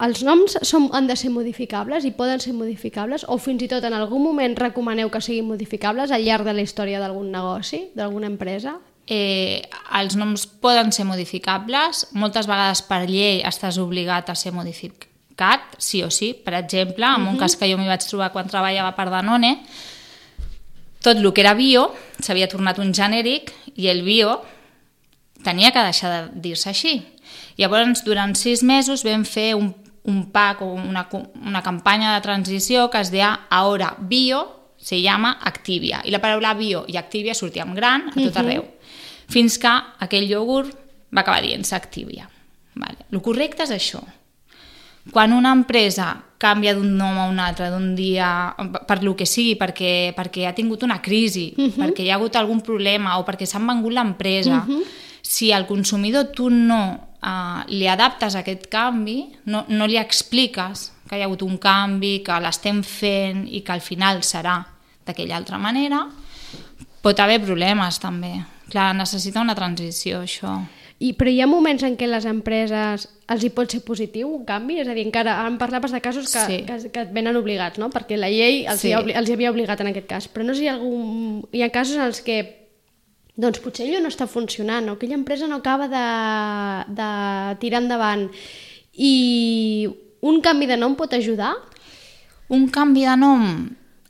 Els 0.00 0.22
noms 0.24 0.56
són, 0.64 0.88
han 0.96 1.06
de 1.10 1.16
ser 1.16 1.28
modificables 1.28 2.06
i 2.08 2.14
poden 2.16 2.40
ser 2.40 2.54
modificables 2.56 3.26
o 3.28 3.36
fins 3.36 3.66
i 3.66 3.68
tot 3.68 3.84
en 3.84 3.92
algun 3.92 4.22
moment 4.24 4.56
recomaneu 4.56 5.10
que 5.12 5.20
siguin 5.20 5.48
modificables 5.48 6.10
al 6.10 6.24
llarg 6.24 6.48
de 6.48 6.54
la 6.56 6.64
història 6.64 7.02
d'algun 7.02 7.28
negoci, 7.34 7.90
d'alguna 7.94 8.30
empresa? 8.32 8.78
eh, 9.10 9.62
els 9.98 10.14
noms 10.16 10.46
poden 10.62 10.92
ser 10.94 11.04
modificables, 11.04 12.06
moltes 12.16 12.46
vegades 12.48 12.82
per 12.86 13.02
llei 13.10 13.42
estàs 13.46 13.80
obligat 13.82 14.30
a 14.30 14.36
ser 14.38 14.54
modificat, 14.54 15.74
sí 15.82 16.04
o 16.06 16.10
sí. 16.14 16.32
Per 16.32 16.54
exemple, 16.54 17.04
en 17.04 17.26
un 17.26 17.40
cas 17.40 17.58
que 17.58 17.68
jo 17.68 17.78
m'hi 17.80 17.90
vaig 17.90 18.06
trobar 18.06 18.30
quan 18.32 18.48
treballava 18.48 18.94
per 18.96 19.08
Danone, 19.10 19.56
tot 21.02 21.16
el 21.16 21.32
que 21.32 21.42
era 21.42 21.56
bio 21.58 21.88
s'havia 22.22 22.48
tornat 22.48 22.78
un 22.78 22.94
genèric 22.94 23.50
i 23.74 23.88
el 23.88 24.04
bio 24.06 24.38
tenia 25.42 25.72
que 25.72 25.82
deixar 25.82 26.10
de 26.12 26.40
dir-se 26.44 26.70
així. 26.70 27.00
Llavors, 27.58 28.04
durant 28.04 28.36
sis 28.36 28.62
mesos 28.62 29.02
vam 29.02 29.24
fer 29.24 29.54
un, 29.56 29.72
un 30.04 30.30
pack 30.32 30.62
o 30.62 30.72
una, 30.72 31.08
una 31.44 31.62
campanya 31.62 32.14
de 32.14 32.20
transició 32.20 32.88
que 32.90 33.00
es 33.00 33.10
deia 33.10 33.46
Ahora 33.50 33.96
Bio 33.98 34.60
se 34.80 35.00
llama 35.02 35.38
Activia. 35.42 36.00
I 36.04 36.10
la 36.10 36.20
paraula 36.20 36.54
bio 36.54 36.84
i 36.88 36.96
Activia 36.96 37.34
sortia 37.34 37.66
en 37.66 37.74
gran 37.74 38.08
a 38.08 38.14
tot 38.14 38.36
arreu. 38.36 38.62
Uh 38.62 38.66
-huh. 38.66 39.28
Fins 39.28 39.58
que 39.58 39.68
aquell 39.98 40.30
iogurt 40.30 40.72
va 41.14 41.20
acabar 41.20 41.42
dient-se 41.42 41.74
Activia. 41.74 42.28
Vale. 42.74 42.96
El 43.12 43.20
correcte 43.20 43.62
és 43.62 43.70
això. 43.70 44.00
Quan 45.12 45.32
una 45.32 45.52
empresa 45.52 46.24
canvia 46.38 46.74
d'un 46.74 46.96
nom 46.96 47.18
a 47.18 47.28
un 47.28 47.38
altre, 47.38 47.70
d'un 47.70 47.94
dia, 47.94 48.54
per 48.86 49.02
lo 49.02 49.14
que 49.14 49.26
sigui, 49.26 49.56
perquè, 49.56 50.14
perquè 50.14 50.46
ha 50.46 50.54
tingut 50.54 50.82
una 50.82 51.00
crisi, 51.00 51.54
uh 51.56 51.64
-huh. 51.64 51.76
perquè 51.76 52.02
hi 52.02 52.10
ha 52.10 52.14
hagut 52.14 52.36
algun 52.36 52.60
problema 52.60 53.18
o 53.18 53.24
perquè 53.24 53.44
s'han 53.44 53.66
vengut 53.66 53.92
l'empresa, 53.92 54.64
uh 54.66 54.68
-huh. 54.68 54.82
si 55.20 55.52
al 55.52 55.66
consumidor 55.66 56.32
tu 56.32 56.48
no 56.48 57.09
uh, 57.22 57.62
li 57.70 57.86
adaptes 57.88 58.36
a 58.36 58.42
aquest 58.44 58.68
canvi, 58.72 59.22
no, 59.50 59.64
no 59.68 59.88
li 59.88 59.98
expliques 60.00 60.90
que 61.08 61.18
hi 61.18 61.24
ha 61.24 61.28
hagut 61.28 61.42
un 61.42 61.58
canvi, 61.58 62.20
que 62.26 62.36
l'estem 62.42 62.84
fent 62.86 63.46
i 63.50 63.64
que 63.66 63.74
al 63.74 63.82
final 63.82 64.22
serà 64.26 64.60
d'aquella 65.06 65.38
altra 65.40 65.58
manera, 65.58 66.04
pot 67.02 67.18
haver 67.20 67.40
problemes 67.42 67.98
també. 67.98 68.36
Clar, 68.70 68.92
necessita 68.94 69.42
una 69.42 69.56
transició, 69.58 70.20
això. 70.22 70.60
I, 71.00 71.14
però 71.16 71.32
hi 71.32 71.40
ha 71.40 71.48
moments 71.48 71.82
en 71.86 71.94
què 71.96 72.06
les 72.06 72.26
empreses 72.28 73.06
els 73.32 73.44
hi 73.46 73.48
pot 73.56 73.72
ser 73.72 73.80
positiu 73.86 74.28
un 74.28 74.44
canvi? 74.44 74.76
És 74.82 74.88
a 74.90 74.94
dir, 74.94 75.06
encara 75.08 75.38
em 75.48 75.56
parlaves 75.58 75.94
de 75.96 76.00
casos 76.04 76.28
que, 76.28 76.42
sí. 76.44 76.58
que, 76.68 76.76
que 76.92 77.04
et 77.06 77.14
venen 77.16 77.38
obligats, 77.40 77.80
no? 77.80 77.88
Perquè 77.90 78.18
la 78.20 78.28
llei 78.28 78.66
els, 78.68 78.84
sí. 78.84 78.92
hi, 78.92 79.14
els 79.16 79.30
hi 79.30 79.36
havia 79.38 79.52
obligat 79.54 79.80
en 79.80 79.90
aquest 79.94 80.06
cas. 80.10 80.28
Però 80.28 80.44
no 80.44 80.52
sé 80.52 80.60
si 80.60 80.68
hi 80.68 80.70
ha, 80.70 80.76
algun... 80.76 81.40
hi 81.56 81.64
ha 81.64 81.70
casos 81.72 81.96
en 81.96 82.04
els 82.04 82.20
que 82.26 82.42
doncs 83.40 83.62
potser 83.64 83.88
allò 83.88 84.02
no 84.04 84.12
està 84.12 84.28
funcionant 84.28 84.90
o 84.90 84.96
aquella 84.96 85.16
empresa 85.18 85.48
no 85.48 85.60
acaba 85.60 85.88
de, 85.88 86.06
de 86.98 87.10
tirar 87.62 87.82
endavant 87.84 88.28
i 89.00 89.88
un 90.20 90.40
canvi 90.44 90.68
de 90.68 90.76
nom 90.76 90.96
pot 90.98 91.12
ajudar? 91.16 91.54
Un 92.52 92.68
canvi 92.68 93.06
de 93.08 93.16
nom 93.16 93.44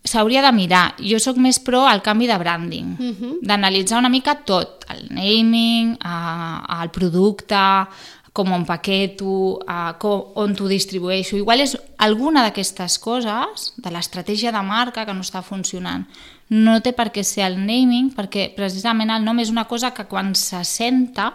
s'hauria 0.05 0.43
de 0.43 0.53
mirar. 0.57 0.95
Jo 0.99 1.21
sóc 1.23 1.39
més 1.39 1.61
pro 1.63 1.85
al 1.87 2.01
canvi 2.03 2.27
de 2.27 2.39
branding, 2.39 2.97
uh 2.99 3.11
-huh. 3.13 3.35
d'analitzar 3.43 3.99
una 3.99 4.09
mica 4.09 4.35
tot, 4.35 4.85
el 4.89 5.07
naming, 5.11 5.97
eh, 6.03 6.83
el 6.83 6.91
producte, 6.91 7.87
com 8.33 8.53
ho 8.53 8.57
empaqueto, 8.57 9.61
eh, 9.69 9.93
com, 9.99 10.33
on 10.35 10.55
t'ho 10.55 10.69
distribueixo. 10.69 11.37
Igual 11.37 11.61
és 11.61 11.77
alguna 12.01 12.43
d'aquestes 12.47 12.97
coses, 12.99 13.71
de 13.77 13.93
l'estratègia 13.93 14.53
de 14.55 14.63
marca 14.65 15.05
que 15.05 15.15
no 15.15 15.25
està 15.25 15.43
funcionant. 15.45 16.07
No 16.51 16.79
té 16.81 16.95
per 16.97 17.11
què 17.15 17.23
ser 17.27 17.45
el 17.47 17.59
naming, 17.61 18.11
perquè 18.17 18.51
precisament 18.57 19.13
el 19.13 19.25
nom 19.25 19.39
és 19.39 19.53
una 19.53 19.67
cosa 19.69 19.93
que 19.95 20.09
quan 20.09 20.33
se 20.35 20.63
senta 20.65 21.35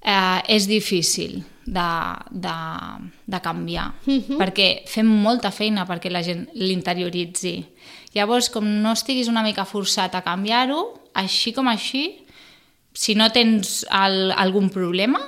eh, 0.00 0.40
és 0.46 0.68
difícil 0.70 1.42
de, 1.66 1.90
de, 2.30 2.54
de 3.26 3.40
canviar, 3.40 3.92
uh 4.06 4.14
-huh. 4.14 4.38
perquè 4.38 4.86
fem 4.86 5.06
molta 5.06 5.50
feina 5.50 5.86
perquè 5.86 6.10
la 6.10 6.22
gent 6.22 6.48
l'interioritzi. 6.54 7.66
Llavors, 8.14 8.50
com 8.50 8.64
no 8.64 8.92
estiguis 8.92 9.28
una 9.28 9.42
mica 9.42 9.64
forçat 9.64 10.14
a 10.14 10.22
canviar-ho, 10.22 11.10
així 11.14 11.52
com 11.52 11.68
així, 11.68 12.24
si 12.92 13.14
no 13.14 13.30
tens 13.30 13.86
el, 13.90 14.32
algun 14.32 14.70
problema, 14.70 15.20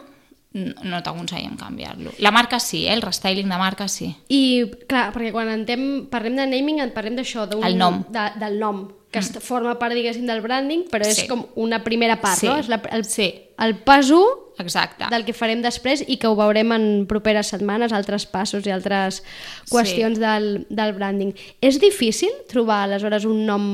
no 0.54 1.00
t'aconsellem 1.02 1.56
canviar-lo. 1.58 2.12
La 2.22 2.30
marca 2.30 2.60
sí, 2.62 2.84
eh? 2.86 2.92
el 2.94 3.02
restyling 3.02 3.50
de 3.50 3.58
marca 3.58 3.88
sí. 3.90 4.12
I, 4.30 4.42
clar, 4.88 5.08
perquè 5.14 5.32
quan 5.34 5.50
entem, 5.50 6.04
parlem 6.10 6.38
de 6.38 6.46
naming, 6.46 6.78
en 6.84 6.92
parlem 6.94 7.18
d'això, 7.18 7.48
El 7.58 7.78
nom. 7.80 8.04
De, 8.14 8.28
del 8.38 8.60
nom, 8.60 8.84
que 9.10 9.18
mm. 9.18 9.42
forma 9.42 9.74
part, 9.78 9.94
diguéssim, 9.98 10.26
del 10.30 10.42
branding, 10.44 10.86
però 10.90 11.06
és 11.10 11.24
sí. 11.24 11.26
com 11.30 11.42
una 11.58 11.82
primera 11.82 12.20
part, 12.22 12.38
sí. 12.38 12.50
no? 12.50 12.56
És 12.62 12.70
la, 12.70 12.78
el, 12.94 13.02
sí. 13.06 13.32
el 13.62 13.76
pas 13.86 14.10
1 14.14 14.62
Exacte. 14.62 15.08
del 15.10 15.26
que 15.26 15.34
farem 15.34 15.62
després 15.64 16.04
i 16.06 16.20
que 16.22 16.30
ho 16.30 16.36
veurem 16.38 16.70
en 16.76 16.86
properes 17.10 17.50
setmanes, 17.50 17.94
altres 17.94 18.26
passos 18.30 18.66
i 18.66 18.74
altres 18.74 19.24
qüestions 19.72 20.18
sí. 20.18 20.22
del, 20.22 20.48
del 20.70 20.94
branding. 20.94 21.34
És 21.58 21.82
difícil 21.82 22.30
trobar 22.50 22.84
aleshores 22.84 23.26
un 23.26 23.42
nom 23.48 23.66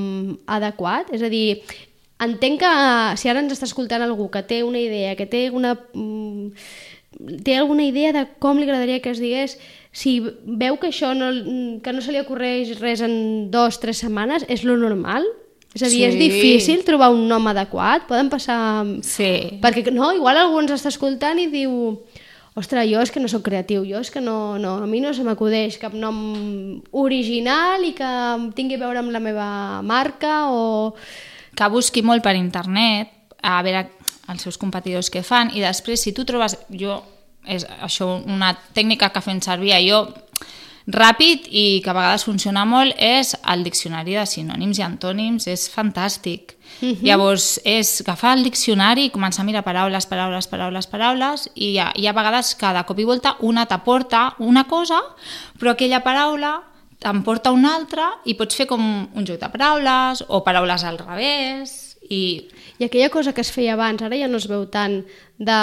adequat? 0.48 1.12
És 1.12 1.24
a 1.24 1.32
dir, 1.32 1.60
entenc 2.20 2.60
que 2.62 2.70
si 3.20 3.30
ara 3.30 3.42
ens 3.42 3.56
està 3.56 3.68
escoltant 3.68 4.04
algú 4.04 4.28
que 4.30 4.44
té 4.46 4.62
una 4.66 4.80
idea, 4.80 5.16
que 5.16 5.26
té 5.26 5.48
una... 5.50 5.76
Mm, 5.94 6.52
té 7.44 7.56
alguna 7.58 7.84
idea 7.84 8.12
de 8.14 8.22
com 8.38 8.56
li 8.56 8.64
agradaria 8.68 9.00
que 9.02 9.10
es 9.10 9.18
digués 9.18 9.56
si 9.90 10.20
veu 10.22 10.76
que 10.78 10.92
això 10.92 11.10
no, 11.18 11.32
que 11.82 11.92
no 11.92 12.02
se 12.04 12.14
li 12.14 12.20
ocorreix 12.22 12.76
res 12.78 13.02
en 13.02 13.50
dues, 13.50 13.80
tres 13.82 14.04
setmanes, 14.04 14.46
és 14.48 14.62
lo 14.64 14.76
normal? 14.78 15.26
És 15.74 15.82
a 15.82 15.90
dir, 15.90 16.00
sí. 16.00 16.06
és 16.06 16.16
difícil 16.18 16.84
trobar 16.86 17.10
un 17.14 17.28
nom 17.30 17.46
adequat? 17.50 18.06
Poden 18.08 18.30
passar... 18.30 18.86
Sí. 19.06 19.58
Perquè, 19.62 19.90
no, 19.94 20.12
igual 20.14 20.38
algú 20.38 20.62
ens 20.62 20.74
està 20.74 20.90
escoltant 20.90 21.38
i 21.38 21.46
diu 21.50 21.74
ostres, 22.58 22.88
jo 22.90 23.02
és 23.02 23.12
que 23.14 23.22
no 23.22 23.30
sóc 23.30 23.44
creatiu, 23.46 23.84
jo 23.86 24.00
és 24.02 24.10
que 24.10 24.22
no, 24.22 24.58
no, 24.58 24.76
a 24.82 24.88
mi 24.90 25.02
no 25.02 25.12
se 25.14 25.22
m'acudeix 25.26 25.78
cap 25.82 25.94
nom 25.94 26.80
original 26.90 27.86
i 27.86 27.94
que 27.98 28.10
tingui 28.58 28.78
a 28.78 28.82
veure 28.82 29.02
amb 29.02 29.14
la 29.14 29.22
meva 29.22 29.50
marca 29.86 30.46
o... 30.50 31.02
Que 31.56 31.68
busqui 31.68 32.02
molt 32.02 32.22
per 32.22 32.36
internet, 32.38 33.12
a 33.42 33.60
veure 33.62 33.86
els 34.30 34.42
seus 34.42 34.58
competidors 34.60 35.10
que 35.10 35.24
fan, 35.26 35.52
i 35.54 35.64
després 35.64 36.02
si 36.02 36.14
tu 36.16 36.24
trobes... 36.24 36.56
Jo, 36.70 37.00
és 37.48 37.64
això 37.80 38.18
una 38.28 38.52
tècnica 38.76 39.08
que 39.14 39.22
fem 39.24 39.38
servir, 39.40 39.72
jo 39.86 40.04
ràpid 40.90 41.46
i 41.50 41.80
que 41.84 41.90
a 41.90 41.94
vegades 41.94 42.24
funciona 42.24 42.64
molt 42.66 42.96
és 42.98 43.34
el 43.52 43.62
diccionari 43.64 44.16
de 44.16 44.24
sinònims 44.26 44.80
i 44.80 44.84
antònims, 44.84 45.46
és 45.46 45.68
fantàstic. 45.70 46.56
Uh 46.80 46.86
mhm. 46.86 46.94
-huh. 46.94 47.06
Llavors, 47.06 47.60
és 47.64 48.00
agafar 48.00 48.36
el 48.36 48.44
diccionari 48.44 49.04
i 49.06 49.10
començar 49.10 49.40
a 49.40 49.44
mirar 49.44 49.62
paraules, 49.62 50.06
paraules, 50.06 50.46
paraules, 50.46 50.86
paraules, 50.86 51.50
i 51.54 51.72
hi 51.72 51.78
ha, 51.78 51.92
hi 51.94 52.06
ha 52.06 52.12
vegades 52.12 52.54
que 52.54 52.72
de 52.72 52.84
cop 52.84 52.98
i 52.98 53.04
volta 53.04 53.36
una 53.40 53.66
t'aporta 53.66 54.34
una 54.38 54.64
cosa, 54.64 55.00
però 55.58 55.70
aquella 55.72 56.02
paraula 56.02 56.69
t'emporta 57.00 57.52
una 57.56 57.74
altra 57.78 58.10
i 58.28 58.36
pots 58.38 58.58
fer 58.60 58.68
com 58.70 58.82
un 58.84 59.26
joc 59.26 59.40
de 59.40 59.48
paraules 59.52 60.24
o 60.28 60.42
paraules 60.46 60.84
al 60.84 61.00
revés 61.00 61.76
i... 62.10 62.48
I 62.80 62.86
aquella 62.86 63.10
cosa 63.12 63.34
que 63.36 63.42
es 63.44 63.50
feia 63.52 63.74
abans, 63.74 64.00
ara 64.00 64.16
ja 64.16 64.24
no 64.28 64.38
es 64.40 64.46
veu 64.48 64.62
tant, 64.72 65.02
de 65.36 65.56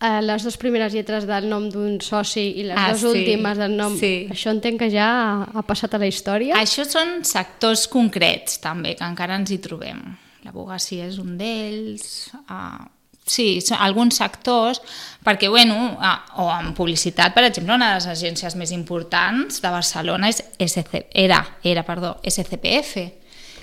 eh, 0.00 0.20
les 0.24 0.46
dues 0.46 0.56
primeres 0.56 0.94
lletres 0.96 1.26
del 1.28 1.48
nom 1.50 1.66
d'un 1.72 1.98
soci 2.00 2.46
i 2.62 2.64
les 2.70 2.78
ah, 2.78 2.86
dues 2.94 3.02
sí, 3.04 3.10
últimes 3.18 3.60
del 3.60 3.76
nom, 3.76 3.96
sí. 4.00 4.14
això 4.32 4.54
entenc 4.54 4.80
que 4.80 4.88
ja 4.92 5.08
ha, 5.10 5.34
ha 5.60 5.64
passat 5.68 5.94
a 5.96 6.00
la 6.00 6.08
història. 6.08 6.56
Això 6.56 6.86
són 6.88 7.20
sectors 7.28 7.84
concrets, 7.92 8.56
també, 8.64 8.94
que 8.96 9.04
encara 9.04 9.36
ens 9.40 9.52
hi 9.52 9.60
trobem. 9.60 10.00
L'advocacia 10.46 11.10
és 11.10 11.20
un 11.20 11.36
d'ells... 11.40 12.08
Uh, 12.46 12.88
sí, 13.30 13.60
alguns 13.78 14.18
sectors, 14.18 14.80
perquè, 15.24 15.48
bueno, 15.52 15.76
uh, 15.94 16.42
o 16.42 16.48
en 16.52 16.72
publicitat, 16.74 17.34
per 17.36 17.46
exemple, 17.46 17.76
una 17.76 17.92
de 17.92 18.00
les 18.00 18.08
agències 18.10 18.56
més 18.58 18.72
importants 18.74 19.60
de 19.62 19.72
Barcelona 19.72 20.30
és 20.32 20.42
SC, 20.58 21.06
era, 21.14 21.40
era 21.62 21.84
perdó, 21.86 22.16
SCPF, 22.26 23.04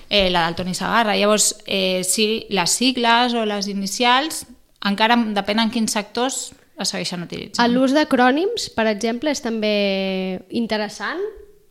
eh, 0.09 0.29
la 0.29 0.45
del 0.45 0.55
Toni 0.55 0.75
Sagarra. 0.77 1.17
Llavors, 1.17 1.55
eh, 1.65 2.03
sí, 2.07 2.45
les 2.49 2.71
sigles 2.71 3.33
o 3.33 3.45
les 3.45 3.67
inicials 3.67 4.45
encara 4.87 5.17
depèn 5.35 5.59
en 5.59 5.73
quins 5.73 5.91
sectors 5.97 6.51
es 6.77 6.93
segueixen 6.93 7.25
utilitzant. 7.25 7.71
L'ús 7.73 7.93
d'acrònims, 7.95 8.69
per 8.75 8.87
exemple, 8.91 9.33
és 9.33 9.41
també 9.41 10.39
interessant? 10.55 11.21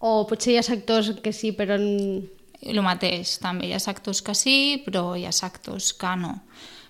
O 0.02 0.26
potser 0.28 0.54
hi 0.54 0.60
ha 0.60 0.66
sectors 0.66 1.14
que 1.22 1.32
sí, 1.32 1.54
però... 1.56 1.78
El 2.66 2.80
mateix, 2.82 3.36
també 3.38 3.68
hi 3.68 3.74
ha 3.76 3.78
sectors 3.78 4.22
que 4.24 4.32
sí, 4.34 4.80
però 4.82 5.12
hi 5.14 5.26
ha 5.28 5.32
sectors 5.34 5.92
que 5.94 6.14
no. 6.18 6.32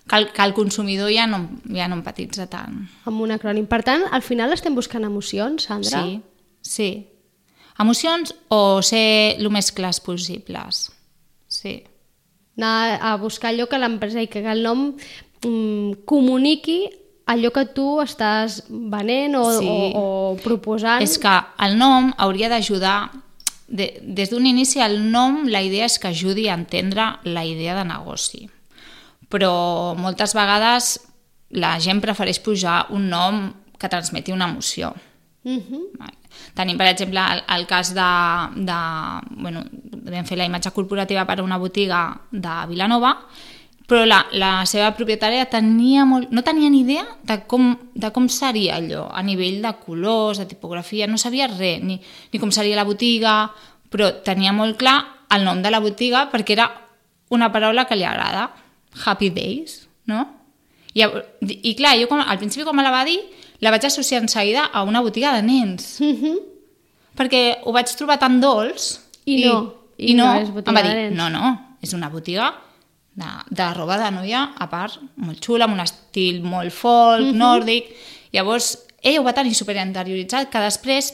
Que 0.06 0.16
el, 0.16 0.28
que 0.32 0.42
el 0.42 0.54
consumidor 0.54 1.10
ja 1.10 1.26
no, 1.26 1.40
ja 1.66 1.88
no 1.90 1.98
empatitza 1.98 2.46
tant. 2.46 2.84
Amb 3.10 3.25
un 3.25 3.34
acrònim. 3.34 3.66
Per 3.66 3.82
tant, 3.82 4.04
al 4.14 4.22
final 4.22 4.54
estem 4.54 4.76
buscant 4.76 5.04
emocions, 5.04 5.66
Sandra? 5.66 6.04
Sí, 6.04 6.20
sí. 6.62 6.90
Emocions 7.82 8.32
o 8.48 8.80
ser 8.86 9.34
el 9.34 9.50
més 9.50 9.72
clars 9.75 9.98
possibles. 10.00 10.86
Sí. 11.50 11.80
Anar 12.56 13.00
a 13.02 13.16
buscar 13.20 13.50
allò 13.50 13.66
que 13.68 13.82
l'empresa 13.82 14.22
i 14.22 14.30
que 14.30 14.44
el 14.46 14.62
nom 14.64 14.86
mm, 14.94 16.06
comuniqui 16.08 16.78
allò 17.26 17.50
que 17.52 17.66
tu 17.75 17.98
estàs 18.00 18.62
venent 18.70 19.34
o, 19.36 19.44
sí. 19.58 19.68
o, 19.68 19.76
o 19.98 20.34
proposant. 20.42 21.02
És 21.02 21.18
que 21.18 21.34
el 21.66 21.76
nom 21.82 22.12
hauria 22.22 22.48
d'ajudar 22.52 23.10
de, 23.66 23.90
des 24.00 24.30
d'un 24.30 24.46
inici 24.46 24.80
el 24.80 25.00
nom 25.10 25.42
la 25.50 25.66
idea 25.66 25.90
és 25.90 25.98
que 25.98 26.14
ajudi 26.14 26.46
a 26.48 26.54
entendre 26.54 27.16
la 27.26 27.42
idea 27.44 27.75
de 27.75 27.84
negoci 27.88 28.46
però 29.28 29.95
moltes 29.99 30.35
vegades 30.37 30.97
la 31.56 31.76
gent 31.83 32.02
prefereix 32.02 32.40
pujar 32.42 32.87
un 32.95 33.09
nom 33.11 33.42
que 33.78 33.88
transmeti 33.88 34.33
una 34.33 34.49
emoció 34.49 34.95
mhm. 35.45 35.61
-huh. 35.71 36.11
tenim 36.54 36.76
per 36.76 36.87
exemple 36.87 37.21
el, 37.21 37.42
el 37.56 37.66
cas 37.66 37.95
de, 37.95 38.11
de 38.56 38.78
bueno, 39.42 39.64
vam 40.11 40.25
fer 40.25 40.38
la 40.38 40.45
imatge 40.45 40.71
corporativa 40.71 41.25
per 41.25 41.40
a 41.40 41.42
una 41.42 41.59
botiga 41.59 42.21
de 42.30 42.66
Vilanova 42.68 43.16
però 43.87 44.04
la, 44.04 44.25
la 44.35 44.64
seva 44.66 44.90
propietària 44.99 45.47
tenia 45.47 46.04
molt, 46.04 46.33
no 46.35 46.42
tenia 46.42 46.68
ni 46.71 46.80
idea 46.83 47.04
de 47.23 47.38
com, 47.47 47.71
de 47.95 48.11
com 48.11 48.26
seria 48.28 48.80
allò, 48.80 49.06
a 49.14 49.23
nivell 49.23 49.62
de 49.62 49.73
colors, 49.85 50.40
de 50.42 50.47
tipografia, 50.50 51.06
no 51.06 51.18
sabia 51.18 51.47
res, 51.47 51.83
ni, 51.87 52.00
ni 52.33 52.40
com 52.42 52.50
seria 52.50 52.76
la 52.76 52.85
botiga, 52.85 53.52
però 53.90 54.11
tenia 54.26 54.52
molt 54.52 54.76
clar 54.80 54.99
el 55.30 55.47
nom 55.47 55.62
de 55.62 55.71
la 55.71 55.80
botiga 55.83 56.26
perquè 56.33 56.59
era 56.59 56.66
una 57.30 57.52
paraula 57.54 57.87
que 57.87 57.99
li 57.99 58.06
agrada, 58.06 58.49
Happy 59.04 59.30
Days, 59.30 59.86
no? 60.06 60.24
I, 60.96 61.04
i 61.44 61.74
clar, 61.76 61.96
jo 62.00 62.08
com, 62.08 62.20
al 62.20 62.38
principi 62.40 62.64
quan 62.64 62.76
me 62.76 62.84
la 62.84 62.92
va 62.94 63.04
dir, 63.04 63.18
la 63.60 63.72
vaig 63.74 63.84
associar 63.84 64.22
en 64.22 64.28
seguida 64.32 64.64
a 64.72 64.82
una 64.82 65.02
botiga 65.04 65.34
de 65.36 65.42
nens. 65.42 65.98
Mm 66.00 66.16
-hmm. 66.16 66.36
Perquè 67.16 67.58
ho 67.64 67.72
vaig 67.72 67.88
trobar 67.96 68.18
tan 68.18 68.40
dolç... 68.40 69.00
I 69.26 69.44
no, 69.44 69.74
I, 69.98 70.12
i 70.12 70.14
no, 70.14 70.24
no 70.24 70.62
em 70.66 70.74
va 70.76 70.82
dir, 70.82 71.10
no, 71.10 71.28
no, 71.28 71.76
és 71.82 71.92
una 71.92 72.08
botiga 72.08 72.54
de, 73.16 73.24
de 73.50 73.74
roba 73.74 73.96
de 73.98 74.10
noia, 74.10 74.52
a 74.56 74.68
part, 74.70 75.00
molt 75.16 75.40
xula, 75.44 75.64
amb 75.64 75.74
un 75.74 75.80
estil 75.80 76.42
molt 76.42 76.72
folk, 76.72 77.24
mm 77.24 77.32
-hmm. 77.32 77.36
nòrdic. 77.36 77.84
Llavors, 78.32 78.78
ella 79.02 79.20
ho 79.20 79.24
va 79.24 79.32
tenir 79.32 79.54
superinterioritzat, 79.54 80.50
que 80.50 80.58
després 80.58 81.12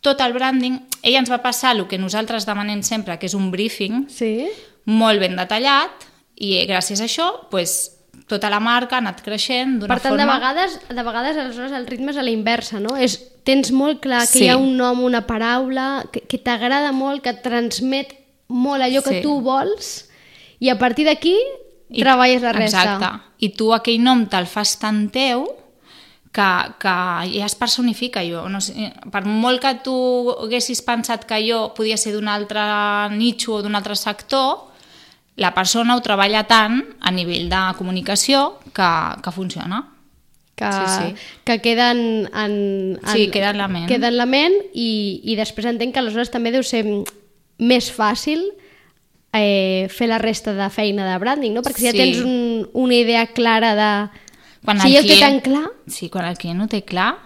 tot 0.00 0.20
el 0.20 0.32
branding, 0.32 0.78
ella 1.02 1.18
ens 1.18 1.30
va 1.30 1.40
passar 1.42 1.76
el 1.76 1.86
que 1.86 1.98
nosaltres 1.98 2.46
demanem 2.46 2.82
sempre, 2.82 3.18
que 3.18 3.26
és 3.26 3.34
un 3.34 3.50
briefing 3.50 4.08
Sí? 4.08 4.48
molt 4.84 5.20
ben 5.20 5.36
detallat, 5.36 5.90
i 6.36 6.56
eh, 6.58 6.66
gràcies 6.66 7.00
a 7.00 7.04
això, 7.04 7.48
pues, 7.50 7.90
tota 8.26 8.48
la 8.50 8.60
marca 8.60 8.96
ha 8.96 9.02
anat 9.02 9.20
creixent 9.22 9.78
d'una 9.80 9.94
Per 9.94 10.00
tant, 10.02 10.14
forma... 10.16 10.24
de 10.24 10.32
vegades, 10.32 10.78
de 10.88 11.02
vegades 11.02 11.36
aleshores 11.36 11.72
el 11.76 11.86
ritme 11.86 12.10
és 12.12 12.16
a 12.18 12.22
la 12.24 12.30
inversa, 12.32 12.80
no? 12.80 12.96
És, 12.96 13.18
tens 13.44 13.70
molt 13.72 14.00
clar 14.00 14.22
que 14.24 14.38
Sí. 14.38 14.44
hi 14.44 14.48
ha 14.48 14.56
un 14.56 14.76
nom, 14.76 15.02
una 15.04 15.26
paraula, 15.26 16.04
que, 16.10 16.20
que 16.24 16.38
t'agrada 16.38 16.92
molt, 16.92 17.22
que 17.22 17.30
et 17.34 17.42
transmet 17.42 18.14
molt 18.48 18.82
allò 18.82 19.02
que 19.04 19.18
Sí. 19.18 19.22
tu 19.22 19.40
vols, 19.44 20.08
i 20.60 20.70
a 20.70 20.78
partir 20.78 21.04
d'aquí 21.04 21.36
treballes 21.94 22.40
la 22.42 22.52
resta. 22.52 22.82
Exacte. 22.82 23.10
I 23.44 23.48
tu 23.50 23.72
aquell 23.74 24.00
nom 24.02 24.24
te'l 24.26 24.46
fas 24.46 24.78
tan 24.80 25.10
teu 25.12 25.44
que, 26.32 26.48
que 26.80 26.94
ja 27.38 27.44
es 27.46 27.54
personifica 27.54 28.22
jo. 28.24 28.48
No 28.48 28.60
sé, 28.60 28.88
per 29.12 29.24
molt 29.26 29.60
que 29.60 29.74
tu 29.84 29.94
haguessis 30.40 30.80
pensat 30.82 31.26
que 31.28 31.38
jo 31.46 31.74
podia 31.76 31.96
ser 32.00 32.14
d'un 32.16 32.26
altre 32.28 32.64
nitxo 33.14 33.58
o 33.58 33.62
d'un 33.62 33.74
altre 33.76 33.94
sector, 33.94 34.72
la 35.36 35.50
persona 35.54 35.96
ho 35.96 36.00
treballa 36.02 36.44
tant 36.46 36.80
a 37.00 37.10
nivell 37.10 37.48
de 37.50 37.62
comunicació 37.78 38.60
que, 38.72 38.90
que 39.22 39.32
funciona. 39.32 39.88
que, 40.54 40.68
Sí, 40.70 40.86
sí. 40.86 41.14
que 41.44 41.60
queden 41.60 42.28
en, 42.32 42.52
en, 43.02 43.08
Sí, 43.12 43.28
queda 43.30 43.50
en 43.50 43.58
la 43.58 43.66
ment. 43.68 43.88
Queda 43.88 44.06
en 44.08 44.16
la 44.16 44.26
ment 44.26 44.54
i, 44.72 45.20
i 45.24 45.34
després 45.34 45.66
entenc 45.66 45.92
que 45.94 45.98
aleshores 45.98 46.30
també 46.30 46.52
deu 46.54 46.62
ser 46.62 46.84
més 47.58 47.88
fàcil 47.90 48.44
eh, 49.32 49.88
fer 49.90 50.06
la 50.06 50.18
resta 50.22 50.54
de 50.54 50.68
feina 50.70 51.08
de 51.10 51.18
branding, 51.18 51.52
no? 51.56 51.62
Perquè 51.62 51.80
si 51.82 51.86
ja 51.88 51.92
Sí. 51.92 51.98
tens 51.98 52.20
un, 52.22 52.68
una 52.72 52.94
idea 52.94 53.26
clara 53.34 53.74
de... 53.74 53.90
Quan 54.64 54.78
si 54.80 54.94
el 54.94 54.94
ja 54.94 55.00
ho 55.02 55.08
té 55.10 55.18
tan 55.20 55.40
clar, 55.40 55.66
Sí, 55.90 56.08
quan 56.08 56.24
el 56.30 56.38
client 56.38 56.62
ho 56.62 56.68
té 56.70 56.84
clar, 56.86 57.16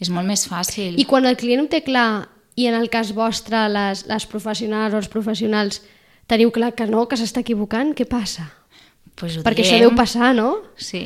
és 0.00 0.08
molt 0.10 0.26
més 0.26 0.48
fàcil. 0.48 0.96
i 0.98 1.04
quan 1.04 1.26
el 1.26 1.36
client 1.36 1.62
ho 1.62 1.68
té 1.68 1.82
clar, 1.84 2.28
i 2.56 2.66
en 2.66 2.74
el 2.74 2.88
cas 2.90 3.12
vostre, 3.14 3.68
les, 3.68 4.06
les 4.08 4.26
professionals 4.26 4.94
o 4.94 4.96
els 4.96 5.08
professionals, 5.12 5.82
teniu 6.28 6.52
clar 6.54 6.74
que 6.76 6.86
no, 6.86 7.06
que 7.08 7.16
s'està 7.18 7.40
equivocant, 7.42 7.94
què 7.96 8.06
passa? 8.08 8.50
pues 9.18 9.34
ho 9.36 9.42
Perquè 9.42 9.64
diem. 9.64 9.72
això 9.74 9.78
deu 9.82 9.94
passar, 9.98 10.28
no? 10.36 10.52
Sí, 10.78 11.00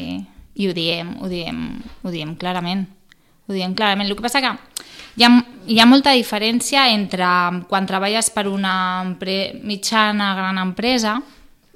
i 0.55 0.67
ho 0.69 0.75
diem, 0.77 1.15
ho 1.23 1.29
diem, 1.33 1.81
ho 2.05 2.11
diem 2.13 2.35
clarament. 2.37 2.83
Ho 3.49 3.55
diem 3.57 3.73
clarament. 3.75 4.05
El 4.11 4.17
que 4.19 4.23
passa 4.27 4.43
que 4.45 4.51
hi 5.17 5.25
ha, 5.25 5.31
hi 5.67 5.79
ha 5.81 5.87
molta 5.89 6.13
diferència 6.13 6.91
entre 6.93 7.25
quan 7.71 7.87
treballes 7.89 8.29
per 8.31 8.45
una 8.53 8.75
empre 9.07 9.55
mitjana, 9.65 10.35
gran 10.37 10.59
empresa 10.61 11.15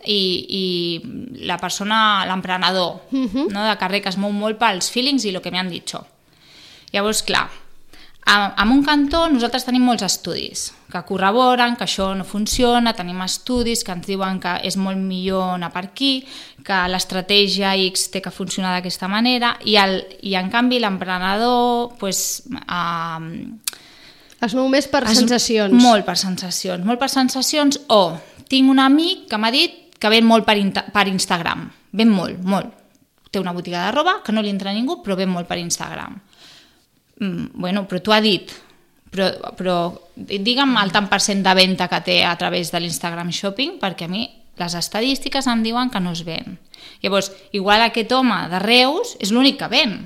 i, 0.05 0.21
i 0.61 1.47
la 1.49 1.57
persona, 1.57 2.26
l'emprenedor, 2.29 3.00
uh 3.11 3.25
-huh. 3.33 3.47
no, 3.50 3.65
de 3.65 3.76
carrer 3.79 4.03
que 4.03 4.11
es 4.11 4.19
mou 4.19 4.31
molt 4.33 4.59
pels 4.59 4.91
feelings 4.91 5.25
i 5.25 5.31
el 5.35 5.41
que 5.41 5.50
m'han 5.50 5.71
dit. 5.71 5.91
Llavors, 6.93 7.23
clar, 7.23 7.49
a- 8.26 8.55
en 8.62 8.69
un 8.71 8.85
cantó 8.85 9.29
nosaltres 9.29 9.65
tenim 9.65 9.83
molts 9.83 10.03
estudis 10.03 10.73
que 10.97 11.05
corroboren 11.09 11.76
que 11.76 11.85
això 11.85 12.09
no 12.17 12.25
funciona, 12.25 12.95
tenim 12.97 13.21
estudis 13.23 13.85
que 13.85 13.92
ens 13.94 14.07
diuen 14.09 14.40
que 14.40 14.57
és 14.66 14.77
molt 14.81 14.99
millor 14.99 15.55
anar 15.55 15.70
per 15.75 15.85
aquí, 15.90 16.25
que 16.64 16.81
l'estratègia 16.90 17.75
X 17.87 18.09
té 18.11 18.23
que 18.25 18.33
funcionar 18.35 18.73
d'aquesta 18.75 19.07
manera 19.09 19.55
i, 19.64 19.77
el, 19.79 20.01
i 20.27 20.35
en 20.40 20.49
canvi 20.51 20.81
l'emprenedor 20.83 21.94
pues, 22.01 22.42
eh, 22.51 23.47
Es 24.47 24.53
mou 24.55 24.66
més 24.68 24.85
per 24.92 25.01
es- 25.09 25.16
sensacions. 25.16 25.73
Molt 25.73 26.05
per 26.05 26.16
sensacions, 26.20 26.85
molt 26.85 27.01
per 27.01 27.09
sensacions 27.09 27.79
o 27.88 28.18
tinc 28.49 28.68
un 28.70 28.79
amic 28.83 29.29
que 29.31 29.38
m'ha 29.40 29.51
dit 29.51 29.79
que 29.99 30.11
ven 30.12 30.27
molt 30.29 30.44
per, 30.44 30.59
per 30.92 31.07
Instagram, 31.09 31.70
ven 31.97 32.11
molt, 32.12 32.42
molt. 32.44 32.75
Té 33.33 33.40
una 33.40 33.53
botiga 33.57 33.87
de 33.87 33.92
roba 33.97 34.18
que 34.23 34.33
no 34.33 34.42
li 34.44 34.51
entra 34.53 34.73
ningú, 34.77 34.99
però 35.03 35.16
ven 35.16 35.29
molt 35.33 35.49
per 35.49 35.57
Instagram. 35.59 36.20
Mm, 37.18 37.47
bueno, 37.55 37.87
però 37.88 38.03
tu 38.05 38.12
ha 38.12 38.20
dit, 38.20 38.53
però, 39.11 39.31
però 39.57 39.77
digue'm 40.16 40.77
el 40.81 40.92
tant 40.95 41.09
per 41.11 41.21
cent 41.25 41.42
de 41.45 41.55
venda 41.57 41.88
que 41.88 42.03
té 42.05 42.19
a 42.25 42.35
través 42.38 42.73
de 42.73 42.81
l'Instagram 42.83 43.31
Shopping, 43.33 43.79
perquè 43.83 44.09
a 44.09 44.12
mi 44.12 44.27
les 44.57 44.75
estadístiques 44.75 45.47
em 45.47 45.62
diuen 45.64 45.90
que 45.92 46.01
no 46.01 46.12
es 46.16 46.25
ven. 46.25 46.59
Llavors, 47.03 47.31
igual 47.53 47.85
aquest 47.85 48.12
home 48.12 48.38
de 48.53 48.61
Reus 48.62 49.16
és 49.21 49.33
l'únic 49.33 49.59
que 49.61 49.69
ven, 49.73 49.99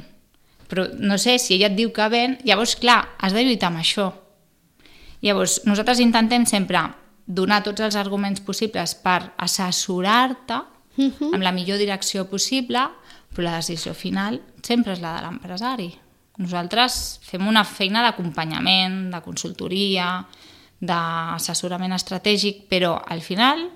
però 0.71 0.87
no 0.99 1.19
sé 1.19 1.39
si 1.39 1.57
ella 1.57 1.71
et 1.71 1.79
diu 1.79 1.93
que 1.95 2.09
ven, 2.11 2.39
llavors, 2.47 2.77
clar, 2.79 3.17
has 3.19 3.35
de 3.35 3.45
lluitar 3.45 3.71
amb 3.71 3.83
això. 3.83 4.11
Llavors, 5.21 5.61
nosaltres 5.69 6.01
intentem 6.03 6.47
sempre 6.49 6.83
donar 7.27 7.63
tots 7.63 7.83
els 7.85 7.97
arguments 7.99 8.43
possibles 8.43 8.95
per 8.99 9.33
assessorar-te 9.39 10.61
amb 11.01 11.43
la 11.43 11.53
millor 11.55 11.79
direcció 11.79 12.27
possible, 12.29 12.83
però 13.31 13.47
la 13.47 13.59
decisió 13.61 13.95
final 13.95 14.41
sempre 14.67 14.97
és 14.97 15.03
la 15.03 15.15
de 15.17 15.27
l'empresari. 15.27 15.91
Nosaltres 16.39 17.19
fem 17.27 17.49
una 17.49 17.65
feina 17.67 18.05
d'acompanyament, 18.07 19.11
de 19.13 19.21
consultoria, 19.25 20.21
d'assessorament 20.81 21.93
estratègic, 21.93 22.65
però 22.71 22.95
al 23.05 23.21
final 23.21 23.67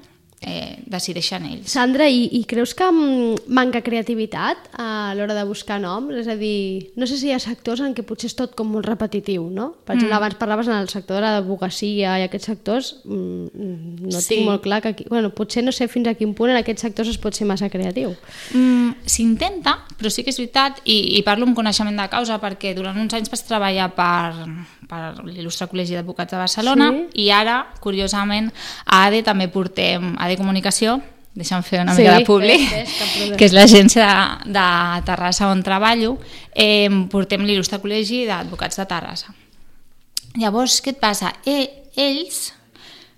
eh, 0.46 0.78
decideixen 0.86 1.46
ells. 1.48 1.72
Sandra, 1.72 2.06
i, 2.08 2.26
i 2.38 2.42
creus 2.48 2.74
que 2.76 2.84
mm, 2.90 3.46
manca 3.48 3.80
creativitat 3.82 4.68
a 4.78 5.14
l'hora 5.16 5.34
de 5.34 5.44
buscar 5.48 5.80
noms? 5.80 6.14
És 6.20 6.28
a 6.28 6.36
dir, 6.36 6.90
no 7.00 7.08
sé 7.08 7.16
si 7.18 7.30
hi 7.30 7.34
ha 7.34 7.40
sectors 7.42 7.80
en 7.80 7.94
què 7.96 8.04
potser 8.06 8.28
és 8.30 8.36
tot 8.38 8.54
com 8.58 8.68
molt 8.70 8.86
repetitiu, 8.86 9.48
no? 9.50 9.70
Per 9.84 9.96
exemple, 9.96 10.12
mm. 10.14 10.20
abans 10.20 10.38
parlaves 10.40 10.68
en 10.68 10.76
el 10.76 10.88
sector 10.92 11.20
de 11.24 11.32
l'advocacia 11.34 12.18
i 12.20 12.26
aquests 12.28 12.50
sectors, 12.52 12.92
mm, 13.04 14.04
no 14.04 14.20
Sí. 14.20 14.34
tinc 14.36 14.46
molt 14.48 14.62
clar 14.62 14.82
que 14.84 14.88
aquí... 14.94 15.06
Bueno, 15.08 15.30
potser 15.34 15.64
no 15.64 15.72
sé 15.72 15.88
fins 15.88 16.08
a 16.08 16.14
quin 16.14 16.34
punt 16.34 16.50
en 16.52 16.60
aquests 16.60 16.82
sectors 16.86 17.08
es 17.08 17.18
pot 17.18 17.34
ser 17.34 17.46
massa 17.48 17.68
creatiu. 17.72 18.14
Mm, 18.54 18.94
S'intenta, 19.06 19.78
però 19.98 20.10
sí 20.10 20.24
que 20.24 20.30
és 20.32 20.38
veritat, 20.38 20.80
i, 20.84 21.16
i 21.18 21.22
parlo 21.26 21.46
amb 21.48 21.56
coneixement 21.56 21.96
de 21.96 22.08
causa 22.12 22.38
perquè 22.42 22.74
durant 22.76 22.96
uns 23.00 23.14
anys 23.16 23.30
vaig 23.32 23.42
treballar 23.48 23.90
per, 23.96 24.34
per 24.88 25.02
l'il·lustre 25.24 25.68
Col·legi 25.70 25.96
d'Advocats 25.96 26.32
de 26.34 26.40
Barcelona 26.40 26.90
Sí. 26.94 27.24
i 27.24 27.30
ara, 27.32 27.58
curiosament, 27.80 28.50
a 28.84 29.04
ADE 29.06 29.22
també 29.26 29.48
portem, 29.48 30.12
ADE 30.18 30.33
Comunicació, 30.40 30.98
deixa'm 31.34 31.64
fer 31.66 31.82
una 31.82 31.94
Sí, 31.96 32.02
mica 32.04 32.18
de 32.18 32.26
publi, 32.26 32.58
fes, 32.70 32.92
fes, 32.98 33.32
que 33.38 33.48
és 33.48 33.54
l'agència 33.56 34.06
de, 34.44 34.52
de 34.54 34.66
Terrassa 35.06 35.50
on 35.50 35.62
treballo, 35.66 36.16
eh, 36.54 36.88
portem 37.10 37.44
l'il·lustre 37.46 37.80
Col·legi 37.82 38.24
d'Advocats 38.28 38.78
de 38.80 38.86
Terrassa. 38.90 39.34
Llavors, 40.38 40.80
què 40.82 40.94
et 40.94 41.00
passa? 41.02 41.32
E, 41.46 41.90
ells 41.96 42.48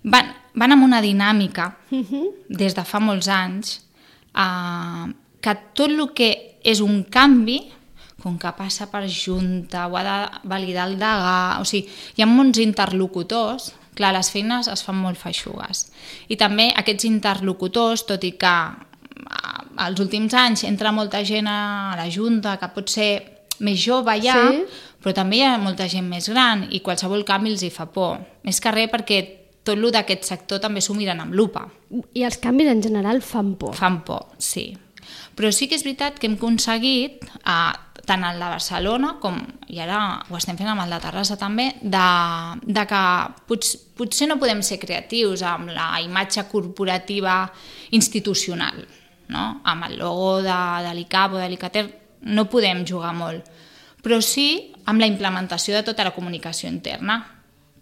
van, 0.04 0.32
van 0.54 0.76
amb 0.76 0.84
una 0.84 1.00
dinàmica 1.04 1.70
des 2.48 2.76
de 2.76 2.84
fa 2.84 3.00
molts 3.00 3.28
anys 3.32 3.78
eh, 4.36 5.06
que 5.40 5.56
tot 5.74 5.90
el 5.92 6.12
que 6.16 6.30
és 6.66 6.80
un 6.82 7.04
canvi 7.04 7.60
com 8.26 8.38
que 8.40 8.50
passa 8.58 8.88
per 8.90 9.04
junta, 9.06 9.86
ho 9.86 9.96
ha 9.96 10.02
de 10.02 10.48
validar 10.50 10.88
el 10.88 10.96
degà, 10.98 11.60
o 11.60 11.66
sigui, 11.68 11.86
hi 12.16 12.24
ha 12.24 12.26
molts 12.26 12.58
interlocutors, 12.58 13.68
clar, 13.96 14.12
les 14.14 14.28
feines 14.30 14.68
es 14.68 14.82
fan 14.84 14.98
molt 15.00 15.18
feixugues. 15.18 15.86
I 16.28 16.36
també 16.36 16.68
aquests 16.76 17.06
interlocutors, 17.08 18.04
tot 18.06 18.24
i 18.28 18.34
que 18.38 18.52
eh, 18.52 19.62
als 19.86 20.00
últims 20.00 20.34
anys 20.36 20.64
entra 20.68 20.92
molta 20.92 21.22
gent 21.24 21.48
a 21.48 21.94
la 21.98 22.08
Junta 22.12 22.56
que 22.60 22.68
pot 22.74 22.88
ser 22.92 23.10
més 23.64 23.80
jove 23.80 24.12
ja, 24.20 24.36
Sí. 24.50 24.64
però 25.02 25.14
també 25.16 25.36
hi 25.38 25.42
ha 25.46 25.56
molta 25.58 25.86
gent 25.88 26.06
més 26.08 26.28
gran 26.28 26.66
i 26.70 26.80
qualsevol 26.84 27.24
canvi 27.24 27.50
els 27.54 27.62
hi 27.62 27.70
fa 27.70 27.86
por. 27.86 28.18
Més 28.44 28.60
que 28.60 28.70
res 28.74 28.90
perquè 28.92 29.20
tot 29.64 29.74
el 29.76 29.90
d'aquest 29.90 30.24
sector 30.28 30.60
també 30.60 30.80
s'ho 30.80 30.94
miren 30.94 31.20
amb 31.20 31.32
lupa. 31.34 31.64
I 32.14 32.22
els 32.22 32.36
canvis 32.38 32.68
en 32.68 32.82
general 32.82 33.22
fan 33.22 33.54
por. 33.56 33.74
Fan 33.74 34.02
por, 34.04 34.26
sí. 34.38 34.76
Però 35.36 35.50
sí 35.52 35.68
que 35.68 35.74
és 35.76 35.82
veritat 35.84 36.18
que 36.18 36.26
hem 36.26 36.34
aconseguit, 36.34 37.24
eh, 37.24 37.72
tant 38.06 38.24
el 38.24 38.38
de 38.40 38.48
Barcelona 38.48 39.16
com, 39.20 39.36
i 39.68 39.80
ara 39.82 39.98
ho 40.30 40.38
estem 40.38 40.56
fent 40.58 40.70
amb 40.72 40.84
el 40.84 40.94
de 40.94 41.00
Terrassa 41.02 41.36
també, 41.40 41.68
de, 41.82 42.06
de 42.62 42.86
que 42.88 43.02
pots, 43.50 43.74
potser 43.98 44.30
no 44.30 44.38
podem 44.40 44.62
ser 44.64 44.78
creatius 44.82 45.42
amb 45.46 45.72
la 45.74 45.90
imatge 46.04 46.46
corporativa 46.50 47.42
institucional, 47.98 48.80
no? 49.34 49.44
amb 49.64 49.90
el 49.90 49.98
logo 50.00 50.40
de, 50.46 50.58
de 50.86 50.96
l'ICAP 50.96 51.36
o 51.36 51.42
de 51.42 51.50
l'ICATER 51.52 51.86
no 52.32 52.46
podem 52.50 52.84
jugar 52.86 53.12
molt, 53.16 53.50
però 54.02 54.20
sí 54.22 54.72
amb 54.86 55.02
la 55.02 55.10
implementació 55.10 55.74
de 55.74 55.84
tota 55.86 56.06
la 56.06 56.14
comunicació 56.14 56.70
interna, 56.70 57.20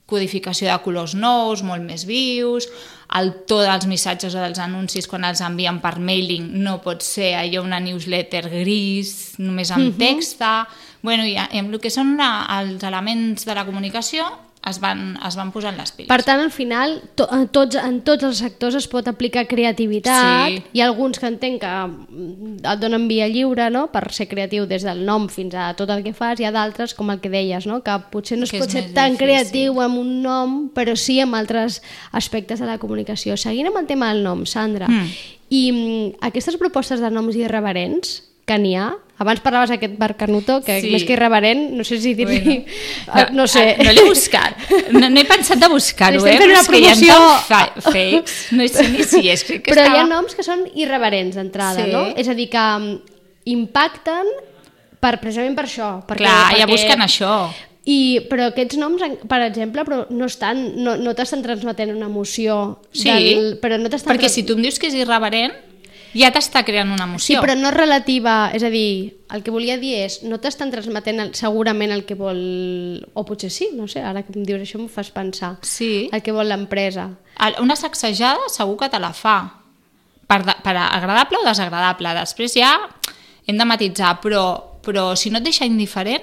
codificació 0.07 0.69
de 0.69 0.77
colors 0.85 1.14
nous, 1.17 1.62
molt 1.64 1.85
més 1.85 2.05
vius, 2.05 2.69
el 3.17 3.31
to 3.49 3.61
dels 3.62 3.87
missatges 3.88 4.35
o 4.35 4.43
dels 4.43 4.61
anuncis 4.61 5.09
quan 5.09 5.25
els 5.25 5.40
envien 5.45 5.79
per 5.81 5.97
mailing 6.03 6.51
no 6.64 6.79
pot 6.85 7.05
ser 7.05 7.35
allò 7.38 7.62
una 7.64 7.81
newsletter 7.81 8.49
gris, 8.53 9.35
només 9.38 9.73
amb 9.75 9.97
text. 10.01 10.43
Bueno, 11.05 11.25
i 11.29 11.37
amb 11.37 11.73
el 11.73 11.81
que 11.81 11.93
són 11.93 12.17
la, 12.21 12.47
els 12.61 12.85
elements 12.85 13.47
de 13.49 13.57
la 13.57 13.64
comunicació 13.69 14.27
es 14.68 14.79
van, 14.81 15.18
es 15.27 15.35
van 15.37 15.50
posant 15.53 15.77
les 15.77 15.90
piles. 15.92 16.09
Per 16.09 16.22
tant, 16.24 16.40
al 16.40 16.50
final, 16.50 16.94
to, 17.18 17.27
en, 17.33 17.48
tots, 17.53 17.77
en 17.77 17.98
tots 18.07 18.24
els 18.24 18.38
sectors 18.40 18.74
es 18.79 18.87
pot 18.88 19.07
aplicar 19.11 19.46
creativitat. 19.46 20.48
Sí. 20.55 20.62
Hi 20.72 20.81
ha 20.81 20.87
alguns 20.88 21.18
que 21.20 21.27
entenc 21.29 21.61
que 21.61 21.72
mm, 21.87 22.64
et 22.72 22.81
donen 22.81 23.05
via 23.09 23.29
lliure 23.29 23.68
no? 23.70 23.87
per 23.92 24.07
ser 24.16 24.27
creatiu 24.31 24.64
des 24.70 24.83
del 24.87 25.05
nom 25.05 25.29
fins 25.29 25.55
a 25.55 25.74
tot 25.77 25.90
el 25.92 26.03
que 26.03 26.14
fas. 26.16 26.40
Hi 26.40 26.48
ha 26.48 26.53
d'altres, 26.55 26.94
com 26.96 27.11
el 27.12 27.20
que 27.20 27.29
deies, 27.33 27.66
no? 27.68 27.83
que 27.85 27.98
potser 28.11 28.38
no 28.38 28.44
es 28.48 28.53
Que 28.55 28.62
pot 28.62 28.70
ser 28.72 28.87
tan 28.96 29.12
difícil. 29.12 29.27
creatiu 29.27 29.81
amb 29.85 29.98
un 30.00 30.22
nom, 30.24 30.59
però 30.74 30.96
sí 30.96 31.20
amb 31.20 31.37
altres 31.37 31.83
aspectes 32.12 32.61
de 32.61 32.66
la 32.66 32.79
comunicació. 32.79 33.37
Seguint 33.37 33.68
amb 33.68 33.83
el 33.85 33.87
tema 33.87 34.12
del 34.12 34.22
nom, 34.24 34.46
Sandra, 34.46 34.88
Mm. 34.88 35.09
i 35.50 35.64
mm, 35.72 36.24
aquestes 36.24 36.57
propostes 36.57 37.00
de 37.00 37.11
noms 37.11 37.37
irreverents 37.37 38.22
que 38.45 38.59
n'hi 38.61 38.75
ha, 38.77 38.91
abans 39.17 39.41
parlaves 39.41 39.71
aquest 39.71 39.95
Bar 39.97 40.17
Canutó, 40.19 40.59
que 40.61 40.81
Sí. 40.83 40.91
més 40.93 41.05
que 41.07 41.15
irreverent, 41.15 41.71
no 41.79 41.85
sé 41.87 41.97
si 42.03 42.13
dir-li... 42.19 42.41
Bueno, 43.07 43.29
no, 43.31 43.43
no 43.43 43.47
sé. 43.47 43.77
No 43.79 43.93
l'he 43.95 44.03
buscat. 44.05 44.57
No, 44.93 45.09
no 45.09 45.21
he 45.21 45.25
pensat 45.25 45.59
de 45.63 45.69
buscar-ho, 45.73 46.19
eh? 46.27 46.35
fent 46.35 46.43
Però 46.43 46.51
una 46.51 46.61
és 46.61 46.69
que 46.69 46.81
hi 46.83 46.89
ha 46.89 46.95
promoció. 46.95 47.19
fakes. 47.49 48.35
No 48.53 48.67
sé 48.69 48.89
ni 48.91 49.05
si 49.07 49.23
és. 49.31 49.45
Crec 49.47 49.63
que 49.65 49.71
Però 49.73 49.85
hi 49.85 49.87
estava... 49.93 50.03
ha 50.03 50.09
noms 50.11 50.35
que 50.35 50.43
són 50.47 50.67
irreverents 50.75 51.37
d'entrada, 51.39 51.85
Sí. 51.87 51.93
no? 51.93 52.07
És 52.21 52.29
a 52.29 52.35
dir, 52.35 52.49
que 52.53 52.59
mm, 52.59 52.99
impacten 53.55 54.27
per, 55.01 55.19
precisament 55.21 55.55
per 55.57 55.67
això. 55.69 55.91
Perquè, 56.09 56.25
Clar, 56.25 56.57
ja 56.59 56.65
perquè... 56.67 56.73
busquen 56.75 57.05
això. 57.05 57.35
I, 57.85 58.23
però 58.31 58.47
aquests 58.49 58.79
noms, 58.81 59.03
per 59.29 59.43
exemple, 59.45 59.83
però 59.85 60.07
no 60.09 60.25
estan, 60.25 60.63
no, 60.81 60.95
no 60.97 61.13
t'estan 61.17 61.43
transmetent 61.45 61.93
una 61.93 62.07
emoció. 62.09 62.79
Sí, 62.97 63.11
del, 63.11 63.59
però 63.61 63.77
no 63.77 63.91
perquè 63.93 64.31
si 64.33 64.43
tu 64.49 64.57
em 64.57 64.63
dius 64.65 64.79
que 64.81 64.89
és 64.89 64.97
irreverent, 64.97 65.53
ja 66.14 66.31
t'està 66.33 66.62
creant 66.64 66.88
una 66.92 67.05
Sí, 67.05 67.11
emoció. 67.35 67.40
però 67.42 67.57
no 67.59 67.70
relativa, 67.70 68.50
és 68.55 68.62
a 68.62 68.70
dir, 68.70 69.16
el 69.35 69.42
que 69.42 69.50
volia 69.50 69.77
dir 69.79 69.94
és, 70.05 70.22
no 70.22 70.38
t'estan 70.38 70.70
transmetent 70.70 71.20
el, 71.20 71.35
segurament 71.35 71.90
el 71.92 72.05
que 72.07 72.14
vol, 72.14 73.05
o 73.14 73.24
potser 73.24 73.50
sí, 73.50 73.70
no 73.74 73.88
sé, 73.88 74.00
ara 74.03 74.22
que 74.22 74.33
em 74.38 74.44
dius 74.46 74.61
això 74.62 74.79
em 74.81 74.88
fas 74.88 75.11
pensar, 75.11 75.57
Sí. 75.62 76.09
el 76.12 76.22
que 76.22 76.33
vol 76.33 76.48
l'empresa. 76.48 77.11
Una 77.61 77.77
sacsejada 77.77 78.48
segur 78.48 78.77
que 78.79 78.88
te 78.88 78.98
la 79.00 79.12
fa. 79.12 79.61
Per, 80.27 80.42
de, 80.42 80.55
per 80.64 80.72
agradable 80.79 81.37
o 81.42 81.44
desagradable. 81.44 82.14
Després 82.16 82.55
ja 82.57 82.70
hem 83.46 83.59
de 83.59 83.64
matitzar, 83.68 84.20
però, 84.22 84.81
però 84.83 85.14
si 85.16 85.29
no 85.31 85.37
et 85.38 85.44
deixa 85.44 85.66
indiferent, 85.66 86.22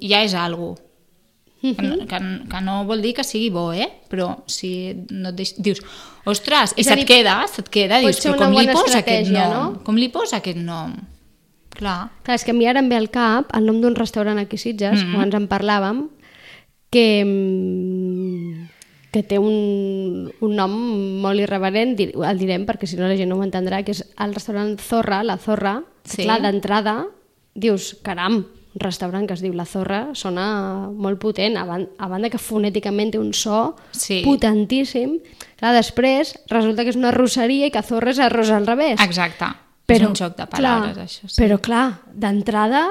ja 0.00 0.20
és 0.22 0.34
algo. 0.34 0.74
Que, 1.64 1.82
no- 1.88 2.06
que, 2.06 2.18
que 2.50 2.60
no 2.60 2.84
vol 2.84 3.00
dir 3.00 3.14
que 3.16 3.24
sigui 3.24 3.48
bo, 3.50 3.72
eh? 3.72 3.88
Però 4.12 4.42
si 4.46 4.92
no 5.08 5.30
et 5.32 5.38
deix... 5.38 5.54
dius, 5.56 5.80
ostres, 6.28 6.74
i 6.76 6.84
se't 6.84 7.00
dir, 7.00 7.06
queda, 7.08 7.38
se't 7.48 7.70
queda, 7.72 8.02
dius, 8.04 8.20
però 8.20 8.36
com 8.42 8.52
li 8.52 8.68
posa 8.68 8.98
aquest 9.00 9.30
nom? 9.32 9.54
no? 9.54 9.62
Com 9.86 9.96
li 9.96 10.10
posa 10.12 10.42
aquest 10.42 10.60
nom? 10.60 10.92
Clar. 11.74 12.10
Clar, 12.22 12.36
és 12.36 12.44
que 12.44 12.52
a 12.52 12.54
mi 12.54 12.68
ara 12.68 12.82
em 12.84 12.88
ve 12.92 12.98
al 13.00 13.08
cap 13.10 13.48
el 13.56 13.64
nom 13.66 13.80
d'un 13.82 13.96
restaurant 13.96 14.38
aquí 14.38 14.60
a 14.60 14.62
Sitges, 14.62 15.00
mm. 15.00 15.08
-hmm. 15.08 15.14
abans 15.16 15.34
en 15.34 15.48
parlàvem, 15.48 16.04
que, 16.90 17.24
mm, 17.24 18.68
que 19.10 19.22
té 19.22 19.38
un, 19.38 20.30
un 20.40 20.54
nom 20.54 20.74
molt 21.22 21.40
irreverent, 21.40 21.96
el 21.98 22.38
direm 22.38 22.66
perquè 22.66 22.86
si 22.86 22.96
no 22.96 23.08
la 23.08 23.16
gent 23.16 23.30
no 23.30 23.38
ho 23.38 23.44
entendrà, 23.46 23.82
que 23.82 23.92
és 23.94 24.04
el 24.18 24.34
restaurant 24.34 24.76
Zorra, 24.78 25.22
la 25.24 25.38
Zorra, 25.38 25.82
Sí. 26.04 26.22
clar, 26.24 26.42
d'entrada, 26.42 27.06
dius, 27.54 27.96
caram, 28.02 28.44
restaurant 28.80 29.26
que 29.28 29.34
es 29.34 29.40
diu 29.42 29.52
La 29.54 29.64
Zorra 29.66 30.08
sona 30.18 30.88
molt 30.90 31.20
potent, 31.22 31.56
a, 31.56 31.64
ban 31.68 31.84
a 31.98 32.08
banda 32.10 32.30
que 32.30 32.38
fonèticament 32.42 33.12
té 33.14 33.18
un 33.20 33.32
so 33.32 33.76
Sí. 33.92 34.22
potentíssim. 34.24 35.18
Clar, 35.60 35.72
després 35.76 36.34
resulta 36.50 36.82
que 36.82 36.90
és 36.90 36.96
una 36.96 37.08
arrosseria 37.12 37.66
i 37.66 37.70
que 37.70 37.82
Zorra 37.82 38.10
és 38.10 38.18
arròs 38.18 38.50
al 38.50 38.66
revés. 38.66 39.00
Exacte. 39.00 39.46
és 39.86 40.00
un 40.00 40.14
joc 40.14 40.36
de 40.36 40.46
paraules, 40.46 40.94
clar, 40.94 41.04
això. 41.04 41.28
Sí. 41.28 41.42
Però 41.42 41.60
clar, 41.60 42.00
d'entrada 42.14 42.86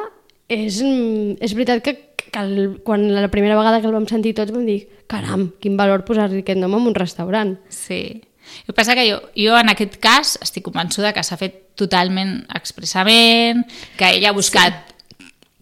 és, 0.47 0.81
mm, 0.81 1.37
és 1.41 1.53
veritat 1.55 1.81
que, 1.83 1.95
que 2.31 2.39
el, 2.39 2.81
quan 2.83 3.13
la 3.13 3.27
primera 3.29 3.55
vegada 3.57 3.81
que 3.81 3.87
el 3.87 3.93
vam 3.93 4.05
sentir 4.07 4.35
tots 4.35 4.51
vam 4.51 4.65
dir 4.65 4.87
caram, 5.07 5.51
quin 5.59 5.75
valor 5.75 6.05
posar-li 6.05 6.39
aquest 6.43 6.59
nom 6.59 6.75
en 6.75 6.87
un 6.87 6.95
restaurant. 6.95 7.57
Sí. 7.69 8.21
El 8.43 8.65
que 8.67 8.73
passa 8.73 8.93
que 8.93 9.09
jo, 9.09 9.21
jo 9.35 9.57
en 9.57 9.69
aquest 9.69 9.97
cas 10.03 10.37
estic 10.41 10.63
convençuda 10.65 11.13
que 11.13 11.23
s'ha 11.23 11.37
fet 11.39 11.75
totalment 11.75 12.45
expressament, 12.53 13.63
que 13.97 14.09
ella 14.17 14.29
ha 14.29 14.33
buscat 14.37 14.73
sí. 14.89 14.92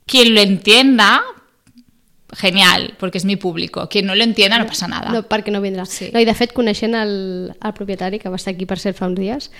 Quien 0.05 0.33
lo 0.35 0.41
entienda, 0.41 1.21
genial, 2.33 2.95
porque 2.97 3.17
es 3.17 3.25
mi 3.25 3.35
público. 3.35 3.87
Quien 3.89 4.05
no 4.05 4.15
lo 4.15 4.23
entienda 4.23 4.57
no 4.57 4.65
pasa 4.65 4.87
nada. 4.87 5.09
No, 5.11 5.23
perquè 5.27 5.51
no 5.51 5.59
vindrà. 5.61 5.85
Sí. 5.85 6.11
No, 6.13 6.19
I 6.19 6.25
de 6.25 6.33
fet, 6.33 6.53
coneixent 6.55 6.95
el, 6.95 7.51
el 7.53 7.73
propietari, 7.75 8.19
que 8.19 8.29
va 8.31 8.37
estar 8.39 8.53
aquí 8.53 8.65
per 8.65 8.79
cert 8.79 8.95
fa 8.97 9.09
uns 9.09 9.19
dies, 9.19 9.51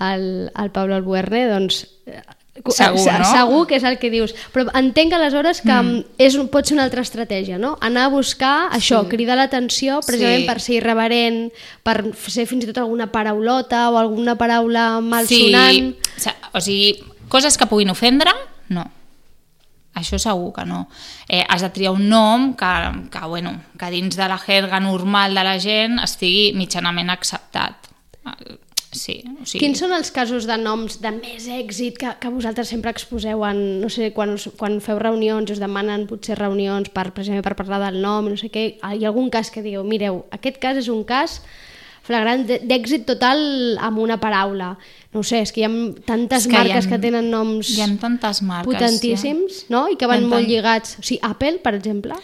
el, 0.00 0.50
el 0.54 0.70
Pablo 0.72 0.96
Albuerne, 0.96 1.46
doncs... 1.52 1.84
eh, 2.06 2.22
Segur, 2.70 3.00
se- 3.02 3.12
no? 3.18 3.24
Segur 3.26 3.66
que 3.66 3.74
és 3.80 3.84
el 3.84 3.96
que 3.98 4.12
dius. 4.12 4.32
Però 4.54 4.70
entenc 4.78 5.12
aleshores 5.12 5.58
que 5.60 5.74
mm. 5.74 6.04
és, 6.22 6.36
pot 6.52 6.64
ser 6.64 6.76
una 6.76 6.84
altra 6.86 7.02
estratègia, 7.02 7.58
no? 7.58 7.72
Anar 7.82 8.04
a 8.06 8.12
buscar 8.12 8.68
això, 8.70 9.00
Sí. 9.02 9.08
cridar 9.10 9.34
l'atenció, 9.36 9.98
precisament 10.06 10.44
Sí. 10.44 10.46
per 10.46 10.60
ser 10.62 10.76
irreverent, 10.78 11.50
per 11.82 11.96
ser 12.30 12.46
fins 12.46 12.62
i 12.62 12.68
tot 12.70 12.78
alguna 12.78 13.10
paraulota 13.10 13.90
o 13.90 13.98
alguna 13.98 14.36
paraula 14.38 15.00
malsonant. 15.02 15.96
Sí, 16.16 16.30
o 16.52 16.60
sigui, 16.62 17.02
coses 17.28 17.58
que 17.58 17.66
puguin 17.66 17.90
ofendre, 17.90 18.30
no. 18.68 18.86
Això 19.94 20.18
segur 20.18 20.52
que 20.56 20.64
no. 20.66 20.84
Eh, 21.28 21.44
has 21.46 21.62
de 21.62 21.70
triar 21.70 21.94
un 21.94 22.08
nom 22.10 22.52
que, 22.58 22.74
que, 23.14 23.24
bueno, 23.30 23.54
que 23.78 23.90
dins 23.94 24.16
de 24.18 24.28
la 24.28 24.38
jerga 24.38 24.80
normal 24.82 25.34
de 25.34 25.46
la 25.46 25.56
gent 25.62 26.00
estigui 26.02 26.52
mitjanament 26.58 27.14
acceptat. 27.14 27.90
Eh, 28.26 28.58
Sí, 28.94 29.24
o 29.26 29.42
sigui, 29.42 29.58
Quins 29.58 29.80
són 29.82 29.92
els 29.96 30.12
casos 30.14 30.46
de 30.46 30.54
noms 30.60 31.00
de 31.02 31.10
més 31.16 31.48
èxit 31.50 31.96
que, 31.98 32.12
que 32.22 32.30
vosaltres 32.30 32.70
sempre 32.70 32.92
exposeu 32.94 33.42
en, 33.46 33.60
no 33.82 33.90
sé, 33.90 34.12
quan, 34.14 34.36
us, 34.38 34.46
quan 34.58 34.78
feu 34.84 35.00
reunions, 35.02 35.50
us 35.50 35.58
demanen 35.58 36.06
potser 36.06 36.38
reunions 36.38 36.92
per, 36.94 37.08
per 37.10 37.54
parlar 37.58 37.80
del 37.88 37.98
nom, 38.04 38.30
no 38.30 38.38
sé 38.38 38.52
què, 38.54 38.64
hi 38.78 39.04
ha 39.04 39.10
algun 39.10 39.32
cas 39.34 39.50
que 39.50 39.64
diu, 39.66 39.82
mireu, 39.82 40.22
aquest 40.34 40.60
cas 40.62 40.78
és 40.78 40.90
un 40.92 41.02
cas 41.08 41.40
flagrant 42.04 42.44
d'è- 42.46 42.60
d'èxit 42.68 43.06
total 43.08 43.78
amb 43.80 43.98
una 43.98 44.18
paraula. 44.20 44.76
No 45.14 45.22
sé, 45.24 45.40
és 45.40 45.52
que 45.54 45.62
hi 45.62 45.64
ha 45.64 45.70
tantes 46.04 46.46
que 46.46 46.52
hi 46.52 46.58
marques 46.58 46.86
ha- 46.86 46.90
que 46.90 46.98
tenen 47.00 47.30
noms 47.32 47.70
hi 47.70 47.80
ha 47.80 47.88
tantes 47.98 48.42
marques. 48.42 48.68
potentíssims, 48.70 49.64
no? 49.70 49.86
I 49.88 49.96
que 49.96 50.06
van 50.06 50.26
molt 50.28 50.42
tant- 50.42 50.48
lligats. 50.50 50.98
O 50.98 51.02
sigui, 51.02 51.20
Apple, 51.22 51.58
per 51.64 51.74
exemple, 51.74 52.14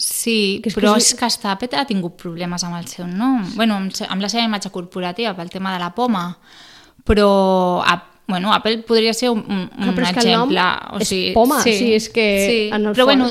Sí, 0.00 0.60
Que 0.62 0.68
és 0.68 0.74
que 0.76 0.80
però 0.80 0.92
és- 0.96 1.08
és 1.12 1.18
que 1.18 1.26
Estapet 1.26 1.74
ha 1.74 1.84
tingut 1.84 2.14
problemes 2.16 2.62
amb 2.62 2.76
el 2.76 2.86
seu 2.86 3.04
nom. 3.08 3.42
bueno, 3.56 3.74
amb, 3.74 3.90
amb 4.08 4.22
la 4.22 4.28
seva 4.28 4.44
imatge 4.44 4.70
corporativa, 4.70 5.34
pel 5.34 5.50
tema 5.50 5.72
de 5.72 5.80
la 5.80 5.92
poma. 5.92 6.38
Però, 7.04 7.82
a, 7.84 8.04
bueno, 8.28 8.52
Apple 8.52 8.78
podria 8.86 9.12
ser 9.12 9.30
un, 9.30 9.38
un, 9.40 9.68
Clar, 9.68 9.88
un 9.88 9.94
però 9.96 10.06
és 10.06 10.12
que 10.12 10.20
el 10.20 10.32
nom 10.36 10.50
exemple. 10.52 11.28
és 11.28 11.34
poma, 11.34 11.58
o 11.58 11.62
sigui, 11.62 11.94
és 11.94 12.08
que 12.10 12.68
en 12.68 12.86
el 12.86 12.94
Però 12.94 13.06
fons- 13.06 13.16
bueno, 13.16 13.30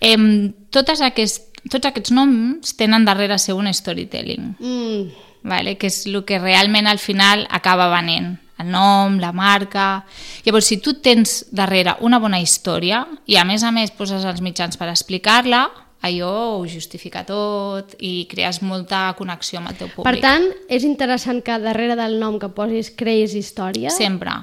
eh, 0.00 0.52
totes 0.70 1.00
aquest, 1.00 1.48
tots 1.70 1.86
aquests 1.86 2.10
noms 2.10 2.76
tenen 2.76 3.04
darrere 3.06 3.38
seu 3.38 3.56
un 3.56 3.72
storytelling, 3.72 4.56
mm, 4.58 5.08
vale? 5.42 5.76
que 5.78 5.90
és 5.90 6.04
el 6.06 6.22
que 6.24 6.38
realment 6.38 6.86
al 6.86 7.02
final 7.02 7.46
acaba 7.50 7.90
venent 7.92 8.36
el 8.62 8.70
nom, 8.70 9.18
la 9.18 9.32
marca... 9.32 10.04
Llavors, 10.46 10.68
si 10.70 10.78
tu 10.78 10.94
tens 11.02 11.42
darrere 11.50 11.96
una 12.06 12.20
bona 12.22 12.40
història 12.40 13.04
i 13.26 13.36
a 13.36 13.44
més 13.48 13.64
a 13.66 13.72
més 13.74 13.92
poses 13.94 14.24
els 14.28 14.42
mitjans 14.44 14.78
per 14.78 14.88
explicar-la, 14.90 15.64
allò 16.02 16.32
ho 16.58 16.66
justifica 16.66 17.22
tot 17.26 17.94
i 18.02 18.26
crees 18.30 18.60
molta 18.66 19.04
connexió 19.18 19.60
amb 19.60 19.72
el 19.72 19.78
teu 19.78 19.90
públic. 19.92 20.06
Per 20.08 20.22
tant, 20.22 20.48
és 20.68 20.86
interessant 20.86 21.42
que 21.46 21.58
darrere 21.62 21.96
del 21.98 22.18
nom 22.22 22.38
que 22.42 22.50
posis 22.54 22.90
creïs 22.98 23.36
història. 23.38 23.92
Sempre, 23.94 24.34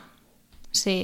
sí. 0.72 1.02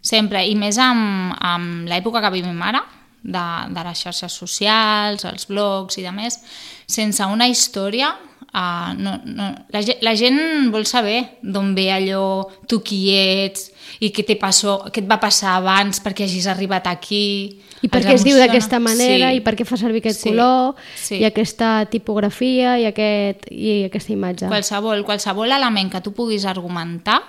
Sempre, 0.00 0.44
i 0.46 0.54
més 0.56 0.78
amb, 0.80 1.34
amb 1.42 1.88
l'època 1.90 2.22
que 2.22 2.32
vivim 2.36 2.60
ara, 2.62 2.84
de, 3.18 3.46
de 3.74 3.84
les 3.84 4.04
xarxes 4.04 4.36
socials, 4.40 5.24
els 5.26 5.48
blogs 5.50 5.98
i 5.98 6.04
de 6.04 6.12
més, 6.14 6.38
sense 6.86 7.24
una 7.26 7.48
història, 7.50 8.12
uh, 8.54 8.92
no, 8.98 9.16
no, 9.24 9.48
la, 9.74 9.82
la 10.00 10.14
gent 10.18 10.70
vol 10.72 10.86
saber 10.86 11.38
d'on 11.42 11.74
ve 11.76 11.88
allò, 11.92 12.48
tu 12.68 12.80
qui 12.84 13.08
ets, 13.14 13.70
i 14.00 14.10
què, 14.14 14.24
te 14.26 14.36
passó, 14.40 14.78
què 14.92 15.02
et 15.02 15.08
va 15.10 15.18
passar 15.20 15.56
abans 15.58 16.00
perquè 16.04 16.26
hagis 16.28 16.46
arribat 16.50 16.86
aquí. 16.90 17.60
I 17.82 17.88
per 17.88 18.02
què 18.02 18.16
es 18.16 18.24
diu 18.26 18.36
d'aquesta 18.38 18.80
manera, 18.82 19.30
Sí. 19.30 19.38
i 19.38 19.40
per 19.44 19.54
què 19.56 19.64
fa 19.64 19.76
servir 19.78 20.02
aquest 20.02 20.20
Sí. 20.22 20.30
color, 20.30 20.74
Sí. 20.96 21.18
i 21.18 21.24
aquesta 21.24 21.86
tipografia, 21.86 22.78
i, 22.78 22.86
aquest, 22.86 23.46
i 23.50 23.84
aquesta 23.84 24.12
imatge. 24.12 24.48
Qualsevol, 24.50 25.04
qualsevol 25.04 25.52
element 25.52 25.90
que 25.92 26.00
tu 26.00 26.12
puguis 26.12 26.44
argumentar 26.44 27.22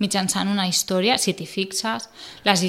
mitjançant 0.00 0.48
una 0.48 0.66
història, 0.66 1.18
si 1.18 1.34
t'hi 1.36 1.46
fixes, 1.46 2.08
les 2.44 2.62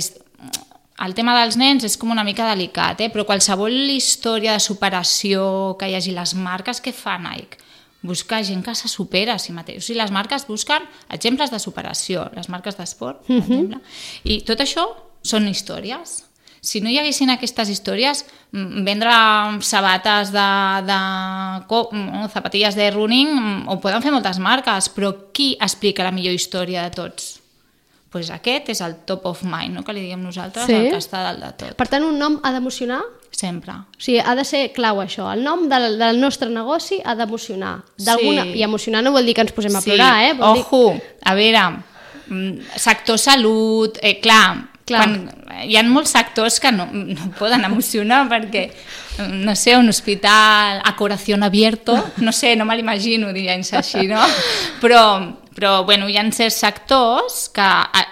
el 1.01 1.15
tema 1.17 1.33
dels 1.39 1.57
nens 1.57 1.83
és 1.87 1.97
com 1.97 2.11
una 2.13 2.23
mica 2.23 2.45
delicat, 2.49 2.99
eh? 3.01 3.09
però 3.09 3.25
qualsevol 3.25 3.73
història 3.89 4.53
de 4.53 4.61
superació 4.61 5.75
que 5.79 5.89
hi 5.89 5.95
hagi 5.97 6.13
les 6.13 6.35
marques 6.37 6.81
que 6.83 6.93
fa 6.93 7.17
Nike, 7.17 7.57
buscar 8.01 8.43
gent 8.43 8.63
que 8.65 8.75
se 8.75 8.87
supera 8.87 9.35
a 9.35 9.39
si 9.39 9.53
mateix. 9.53 9.81
O 9.81 9.85
sigui, 9.85 9.99
les 9.99 10.11
marques 10.11 10.47
busquen 10.47 10.85
exemples 11.09 11.51
de 11.51 11.59
superació, 11.61 12.27
les 12.35 12.49
marques 12.49 12.77
d'esport, 12.77 13.23
per 13.27 13.39
exemple. 13.39 13.81
I 14.23 14.41
tot 14.47 14.61
això 14.63 14.87
són 15.21 15.47
històries. 15.47 16.23
Si 16.61 16.77
no 16.81 16.91
hi 16.91 16.99
haguessin 17.01 17.31
aquestes 17.33 17.71
històries, 17.73 18.23
vendre 18.51 19.13
sabates 19.65 20.29
de, 20.29 20.47
de 20.85 20.97
no, 21.71 22.27
zapatilles 22.29 22.77
de 22.77 22.91
running 22.93 23.65
ho 23.65 23.79
poden 23.81 24.05
fer 24.05 24.13
moltes 24.13 24.37
marques, 24.37 24.91
però 24.93 25.13
qui 25.33 25.55
explica 25.57 26.05
la 26.05 26.13
millor 26.13 26.37
història 26.37 26.85
de 26.85 26.93
tots? 26.93 27.40
Pues 28.11 28.29
aquest 28.29 28.69
és 28.73 28.81
el 28.83 28.97
top 29.07 29.25
of 29.29 29.43
mind, 29.47 29.77
no? 29.77 29.83
que 29.87 29.93
li 29.95 30.01
diguem 30.03 30.21
nosaltres, 30.23 30.65
Sí. 30.67 30.73
el 30.75 30.89
que 30.91 30.99
està 30.99 31.21
dalt 31.23 31.39
de 31.39 31.51
tot. 31.57 31.75
Per 31.79 31.87
tant, 31.87 32.03
un 32.03 32.17
nom 32.19 32.39
ha 32.43 32.51
d'emocionar? 32.51 32.99
Sempre. 33.31 33.71
O 33.71 34.01
sigui, 34.03 34.19
ha 34.19 34.35
de 34.35 34.43
ser 34.45 34.73
clau 34.75 34.99
això. 34.99 35.29
El 35.33 35.45
nom 35.45 35.63
del, 35.71 35.95
del 35.97 36.19
nostre 36.19 36.49
negoci 36.51 36.99
ha 37.05 37.15
d'emocionar. 37.15 37.77
Sí. 37.97 38.27
I 38.59 38.63
emocionar 38.67 39.01
no 39.01 39.13
vol 39.15 39.25
dir 39.25 39.33
que 39.37 39.45
ens 39.47 39.53
posem 39.55 39.75
a 39.79 39.81
plorar, 39.81 40.11
eh? 40.25 40.33
Vol 40.33 40.59
dir... 40.59 40.65
Ojo, 40.67 40.99
a 41.23 41.33
veure, 41.39 41.63
mm, 42.27 42.75
sector 42.75 43.17
salut, 43.17 43.97
eh, 44.01 44.19
clar, 44.19 44.67
Clar. 44.83 45.05
Quan, 45.05 45.67
hi 45.69 45.75
ha 45.77 45.83
molts 45.85 46.11
sectors 46.11 46.59
que 46.59 46.71
no, 46.73 46.87
no 46.91 47.29
poden 47.37 47.63
emocionar 47.63 48.25
perquè, 48.27 48.65
no 49.29 49.53
sé, 49.55 49.77
un 49.77 49.87
hospital 49.89 50.81
a 50.83 50.95
corazón 50.97 51.43
abierto, 51.43 51.95
no 52.17 52.31
sé, 52.33 52.55
no 52.57 52.65
me 52.65 52.75
l'imagino 52.75 53.31
dient 53.31 53.63
així, 53.77 54.07
no? 54.09 54.19
Però, 54.81 55.03
però 55.61 55.83
bueno, 55.85 56.07
hi 56.09 56.15
ha 56.17 56.23
certs 56.33 56.55
sectors 56.63 57.43
que 57.53 57.67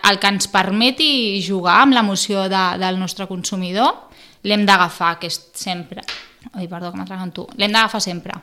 el 0.05 0.19
que 0.21 0.29
ens 0.29 0.45
permeti 0.53 1.41
jugar 1.41 1.79
amb 1.81 1.95
l'emoció 1.97 2.43
de, 2.45 2.61
del 2.77 2.99
nostre 3.01 3.25
consumidor 3.25 4.05
l'hem 4.45 4.67
d'agafar, 4.69 5.15
sempre... 5.57 6.05
Ai, 6.53 6.67
perdó, 6.69 6.91
que 6.93 7.01
m'atraganto. 7.01 7.47
L'hem 7.57 7.73
d'agafar 7.73 7.99
sempre. 8.05 8.37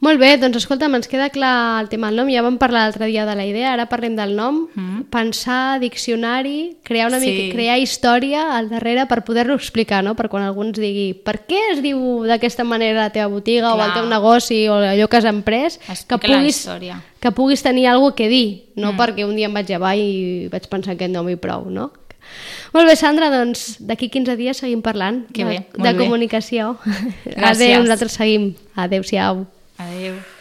Molt 0.00 0.16
bé, 0.18 0.30
doncs 0.40 0.56
escolta'm, 0.56 0.94
ens 0.96 1.06
queda 1.12 1.26
clar 1.28 1.82
el 1.82 1.90
tema 1.92 2.08
del 2.08 2.16
nom. 2.16 2.28
Ja 2.32 2.40
vam 2.40 2.54
parlar 2.56 2.86
l'altre 2.86 3.04
dia 3.10 3.26
de 3.28 3.34
la 3.36 3.44
idea, 3.44 3.74
ara 3.74 3.84
parlem 3.90 4.14
del 4.16 4.30
nom. 4.34 4.62
Mm. 4.74 5.02
Pensar, 5.12 5.78
diccionari, 5.78 6.78
crear 6.82 7.08
una 7.10 7.20
Sí. 7.20 7.26
mica, 7.28 7.52
crear 7.54 7.76
història 7.78 8.56
al 8.56 8.70
darrere 8.70 9.04
per 9.06 9.22
poder-lo 9.24 9.52
explicar, 9.54 10.02
no? 10.02 10.14
Per 10.16 10.30
quan 10.30 10.42
algú 10.42 10.64
ens 10.64 10.78
digui 10.80 11.12
per 11.12 11.44
què 11.46 11.58
es 11.74 11.82
diu 11.84 12.24
d'aquesta 12.24 12.64
manera 12.64 13.02
la 13.02 13.10
teva 13.12 13.26
botiga 13.28 13.74
o 13.74 13.76
el 13.76 13.90
Clar. 13.92 13.94
teu 14.00 14.06
negoci 14.08 14.68
o 14.68 14.74
allò 14.80 15.06
que 15.06 15.16
has 15.18 15.24
emprès, 15.28 15.76
que 15.76 15.92
Explica 15.92 16.18
puguis, 16.38 16.56
història. 16.56 17.02
que 17.20 17.30
puguis 17.32 17.62
tenir 17.62 17.86
alguna 17.88 18.14
que 18.14 18.28
dir, 18.30 18.64
no 18.76 18.94
mm. 18.94 18.96
perquè 18.96 19.28
un 19.28 19.36
dia 19.36 19.46
em 19.46 19.54
vaig 19.54 19.68
llevar 19.68 19.96
i 19.96 20.48
vaig 20.50 20.66
pensar 20.66 20.94
aquest 20.94 21.12
nom 21.12 21.28
i 21.28 21.36
prou, 21.36 21.68
no? 21.68 21.92
Molt 22.72 22.86
bé, 22.88 22.96
Sandra, 22.96 23.28
doncs 23.28 23.76
d'aquí 23.80 24.08
15 24.08 24.36
dies 24.36 24.56
seguim 24.56 24.80
parlant 24.80 25.26
Que 25.34 25.44
de, 25.44 25.50
bé, 25.50 25.66
de 25.76 25.92
bé. 25.92 25.98
comunicació. 25.98 26.78
Gràcies. 27.26 27.42
Adéu, 27.68 27.82
nosaltres 27.82 28.12
seguim. 28.12 28.54
Adéu-siau. 28.76 29.46
Ah. 29.82 30.39